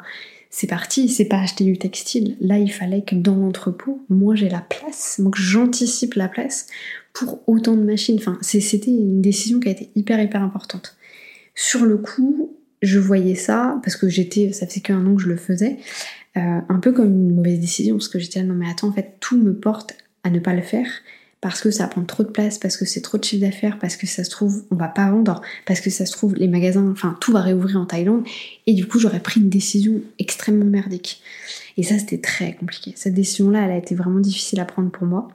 c'est 0.59 0.66
parti, 0.66 1.11
c'est 1.11 1.27
pas 1.27 1.40
acheter 1.40 1.64
du 1.64 1.77
textile. 1.77 2.35
Là, 2.40 2.57
il 2.57 2.73
fallait 2.73 3.03
que 3.03 3.14
dans 3.14 3.37
l'entrepôt, 3.37 4.03
moi 4.09 4.35
j'ai 4.35 4.49
la 4.49 4.62
place, 4.62 5.21
que 5.31 5.38
j'anticipe 5.38 6.14
la 6.14 6.29
place 6.29 6.69
pour 7.12 7.47
autant 7.47 7.77
de 7.77 7.83
machines. 7.83 8.16
Enfin, 8.19 8.38
c'était 8.40 8.90
une 8.90 9.21
décision 9.21 9.61
qui 9.61 9.69
a 9.69 9.73
été 9.73 9.90
hyper, 9.97 10.19
hyper 10.19 10.42
importante. 10.42 10.97
Sur 11.55 11.85
le 11.85 11.99
coup, 11.99 12.57
je 12.81 12.99
voyais 12.99 13.35
ça 13.35 13.79
parce 13.83 13.97
que 13.97 14.09
j'étais, 14.09 14.51
ça 14.55 14.66
faisait 14.66 14.81
qu'un 14.81 15.05
an 15.05 15.16
que 15.16 15.21
je 15.21 15.29
le 15.29 15.37
faisais. 15.37 15.77
Euh, 16.38 16.61
un 16.66 16.81
peu 16.81 16.92
comme 16.92 17.12
une 17.12 17.35
mauvaise 17.35 17.61
décision, 17.61 17.97
parce 17.97 18.09
que 18.09 18.19
j'étais 18.19 18.38
là, 18.38 18.47
non 18.47 18.55
mais 18.55 18.71
attends, 18.71 18.88
en 18.88 18.92
fait, 18.92 19.16
tout 19.21 19.37
me 19.37 19.53
porte 19.53 19.99
à 20.25 20.31
ne 20.31 20.38
pas 20.38 20.55
le 20.55 20.62
faire, 20.62 20.88
parce 21.40 21.61
que 21.61 21.70
ça 21.70 21.87
prend 21.87 22.03
trop 22.05 22.22
de 22.22 22.31
place, 22.31 22.59
parce 22.59 22.77
que 22.77 22.85
c'est 22.85 23.01
trop 23.01 23.18
de 23.18 23.25
chiffre 23.25 23.42
d'affaires, 23.44 23.79
parce 23.79 23.96
que 23.96 24.07
ça 24.07 24.25
se 24.25 24.31
trouve, 24.31 24.64
on 24.70 24.77
va 24.77 24.88
pas 24.88 25.11
vendre, 25.11 25.42
parce 25.66 25.81
que 25.81 25.90
ça 25.90 26.07
se 26.07 26.12
trouve, 26.12 26.35
les 26.35 26.49
magasins, 26.49 26.90
enfin, 26.90 27.16
tout 27.20 27.33
va 27.33 27.40
réouvrir 27.40 27.77
en 27.77 27.87
Thaïlande, 27.87 28.25
et 28.66 28.75
du 28.75 28.87
coup, 28.87 28.99
j'aurais 28.99 29.20
pris 29.20 29.40
une 29.40 29.51
décision 29.51 30.01
extrêmement 30.18 30.64
merdique. 30.64 31.20
Et 31.77 31.83
ça, 31.83 31.99
c'était 31.99 32.20
très 32.20 32.55
compliqué. 32.55 32.94
Cette 32.96 33.14
décision-là, 33.14 33.64
elle 33.66 33.72
a 33.72 33.77
été 33.77 33.94
vraiment 33.94 34.20
difficile 34.20 34.61
à 34.61 34.64
prendre 34.64 34.90
pour 34.90 35.07
moi. 35.07 35.29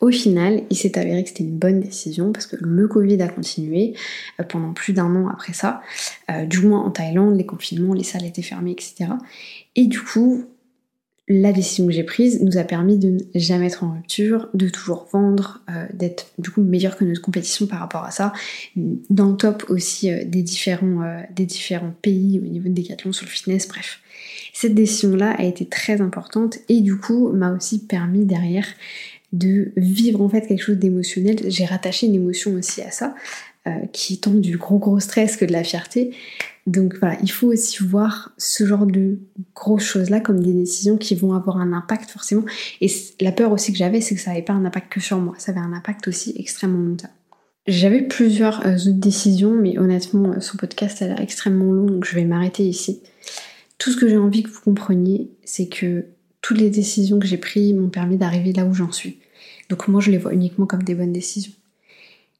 Au 0.00 0.10
final, 0.10 0.64
il 0.70 0.76
s'est 0.76 0.98
avéré 0.98 1.22
que 1.22 1.28
c'était 1.28 1.44
une 1.44 1.58
bonne 1.58 1.80
décision 1.80 2.32
parce 2.32 2.46
que 2.46 2.56
le 2.60 2.88
Covid 2.88 3.20
a 3.22 3.28
continué 3.28 3.94
euh, 4.40 4.44
pendant 4.44 4.72
plus 4.72 4.92
d'un 4.92 5.14
an 5.14 5.28
après 5.28 5.52
ça. 5.52 5.82
Euh, 6.30 6.46
du 6.46 6.60
moins 6.60 6.82
en 6.82 6.90
Thaïlande, 6.90 7.36
les 7.36 7.46
confinements, 7.46 7.94
les 7.94 8.04
salles 8.04 8.24
étaient 8.24 8.42
fermées, 8.42 8.72
etc. 8.72 9.10
Et 9.76 9.86
du 9.86 10.00
coup, 10.00 10.46
la 11.26 11.52
décision 11.52 11.86
que 11.86 11.92
j'ai 11.92 12.04
prise 12.04 12.42
nous 12.42 12.58
a 12.58 12.64
permis 12.64 12.98
de 12.98 13.10
ne 13.10 13.18
jamais 13.34 13.66
être 13.66 13.84
en 13.84 13.94
rupture, 13.94 14.48
de 14.52 14.68
toujours 14.68 15.08
vendre, 15.12 15.62
euh, 15.70 15.86
d'être 15.94 16.26
du 16.38 16.50
coup 16.50 16.60
meilleur 16.60 16.96
que 16.96 17.04
notre 17.04 17.22
compétition 17.22 17.66
par 17.66 17.80
rapport 17.80 18.04
à 18.04 18.10
ça, 18.10 18.32
dans 18.76 19.30
le 19.30 19.36
top 19.36 19.64
aussi 19.68 20.10
des, 20.26 20.42
différents, 20.42 21.22
des 21.34 21.46
différents 21.46 21.94
pays 22.02 22.38
au 22.40 22.46
niveau 22.46 22.68
de 22.68 22.74
Decathlon 22.74 23.12
sur 23.12 23.24
le 23.24 23.30
fitness, 23.30 23.68
bref. 23.68 24.00
Cette 24.52 24.74
décision-là 24.74 25.34
a 25.36 25.42
été 25.42 25.66
très 25.66 26.00
importante 26.00 26.58
et 26.68 26.80
du 26.80 26.96
coup 26.96 27.30
m'a 27.32 27.52
aussi 27.52 27.86
permis 27.86 28.24
derrière 28.24 28.66
de 29.34 29.72
vivre 29.76 30.22
en 30.22 30.28
fait 30.28 30.46
quelque 30.46 30.62
chose 30.62 30.78
d'émotionnel. 30.78 31.36
J'ai 31.48 31.64
rattaché 31.64 32.06
une 32.06 32.14
émotion 32.14 32.54
aussi 32.54 32.80
à 32.80 32.90
ça, 32.90 33.14
euh, 33.66 33.70
qui 33.92 34.14
est 34.14 34.22
tant 34.22 34.30
du 34.30 34.56
gros 34.56 34.78
gros 34.78 35.00
stress 35.00 35.36
que 35.36 35.44
de 35.44 35.52
la 35.52 35.64
fierté. 35.64 36.12
Donc 36.66 36.96
voilà, 36.98 37.18
il 37.22 37.30
faut 37.30 37.48
aussi 37.48 37.82
voir 37.82 38.32
ce 38.38 38.64
genre 38.64 38.86
de 38.86 39.18
grosses 39.54 39.84
choses-là 39.84 40.20
comme 40.20 40.40
des 40.40 40.52
décisions 40.52 40.96
qui 40.96 41.14
vont 41.14 41.34
avoir 41.34 41.58
un 41.58 41.72
impact 41.74 42.10
forcément. 42.10 42.44
Et 42.80 42.90
la 43.20 43.32
peur 43.32 43.52
aussi 43.52 43.72
que 43.72 43.78
j'avais, 43.78 44.00
c'est 44.00 44.14
que 44.14 44.20
ça 44.20 44.30
n'avait 44.30 44.42
pas 44.42 44.54
un 44.54 44.64
impact 44.64 44.90
que 44.90 45.00
sur 45.00 45.18
moi, 45.18 45.34
ça 45.36 45.52
avait 45.52 45.60
un 45.60 45.74
impact 45.74 46.08
aussi 46.08 46.34
extrêmement 46.38 46.78
long. 46.78 46.96
J'avais 47.66 48.02
plusieurs 48.02 48.66
euh, 48.66 48.74
autres 48.74 48.92
décisions, 48.92 49.54
mais 49.54 49.78
honnêtement, 49.78 50.32
euh, 50.32 50.40
ce 50.40 50.56
podcast 50.56 51.02
a 51.02 51.08
l'air 51.08 51.20
extrêmement 51.20 51.72
long, 51.72 51.86
donc 51.86 52.04
je 52.04 52.14
vais 52.14 52.24
m'arrêter 52.24 52.64
ici. 52.64 53.00
Tout 53.78 53.90
ce 53.90 53.96
que 53.96 54.08
j'ai 54.08 54.18
envie 54.18 54.42
que 54.42 54.50
vous 54.50 54.60
compreniez, 54.60 55.30
c'est 55.44 55.68
que 55.68 56.06
toutes 56.40 56.58
les 56.58 56.70
décisions 56.70 57.18
que 57.18 57.26
j'ai 57.26 57.38
prises 57.38 57.74
m'ont 57.74 57.88
permis 57.88 58.16
d'arriver 58.16 58.52
là 58.52 58.64
où 58.66 58.74
j'en 58.74 58.92
suis. 58.92 59.18
Donc 59.70 59.88
moi 59.88 60.02
je 60.02 60.10
les 60.10 60.18
vois 60.18 60.34
uniquement 60.34 60.66
comme 60.66 60.82
des 60.82 60.94
bonnes 60.94 61.12
décisions. 61.12 61.52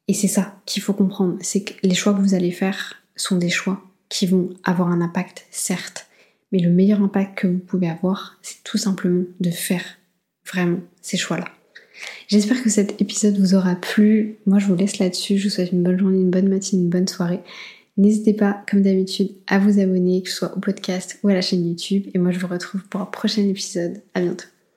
Et 0.09 0.15
c'est 0.15 0.29
ça 0.29 0.61
qu'il 0.67 0.83
faut 0.83 0.93
comprendre, 0.93 1.39
c'est 1.41 1.63
que 1.63 1.73
les 1.83 1.95
choix 1.95 2.13
que 2.13 2.21
vous 2.21 2.35
allez 2.35 2.51
faire 2.51 3.03
sont 3.17 3.37
des 3.37 3.49
choix 3.49 3.83
qui 4.15 4.27
vont 4.27 4.51
avoir 4.63 4.91
un 4.91 5.01
impact, 5.01 5.45
certes, 5.51 6.07
mais 6.53 6.61
le 6.61 6.71
meilleur 6.71 7.03
impact 7.03 7.37
que 7.37 7.47
vous 7.49 7.59
pouvez 7.59 7.89
avoir, 7.89 8.39
c'est 8.43 8.63
tout 8.63 8.79
simplement 8.79 9.25
de 9.41 9.51
faire 9.51 9.83
vraiment 10.47 10.79
ces 11.03 11.17
choix-là. 11.17 11.47
J'espère 12.29 12.63
que 12.63 12.71
cet 12.71 13.01
épisode 13.01 13.37
vous 13.37 13.57
aura 13.57 13.75
plu. 13.75 14.37
Moi, 14.47 14.61
je 14.61 14.67
vous 14.67 14.77
laisse 14.77 15.01
là-dessus. 15.01 15.37
Je 15.37 15.49
vous 15.49 15.55
souhaite 15.55 15.73
une 15.73 15.83
bonne 15.83 15.99
journée, 15.99 16.19
une 16.21 16.31
bonne 16.31 16.49
matinée, 16.49 16.85
une 16.85 16.91
bonne 16.91 17.09
soirée. 17.09 17.41
N'hésitez 17.97 18.35
pas, 18.35 18.63
comme 18.71 18.83
d'habitude, 18.83 19.31
à 19.49 19.59
vous 19.59 19.81
abonner, 19.81 20.23
que 20.23 20.31
ce 20.31 20.37
soit 20.37 20.57
au 20.57 20.61
podcast 20.61 21.19
ou 21.25 21.29
à 21.29 21.35
la 21.35 21.43
chaîne 21.43 21.67
YouTube. 21.67 22.05
Et 22.15 22.19
moi, 22.19 22.31
je 22.31 22.39
vous 22.39 22.47
retrouve 22.47 22.85
pour 22.85 23.01
un 23.01 23.07
prochain 23.07 23.43
épisode. 23.43 24.01
À 24.15 24.21
bientôt. 24.21 24.54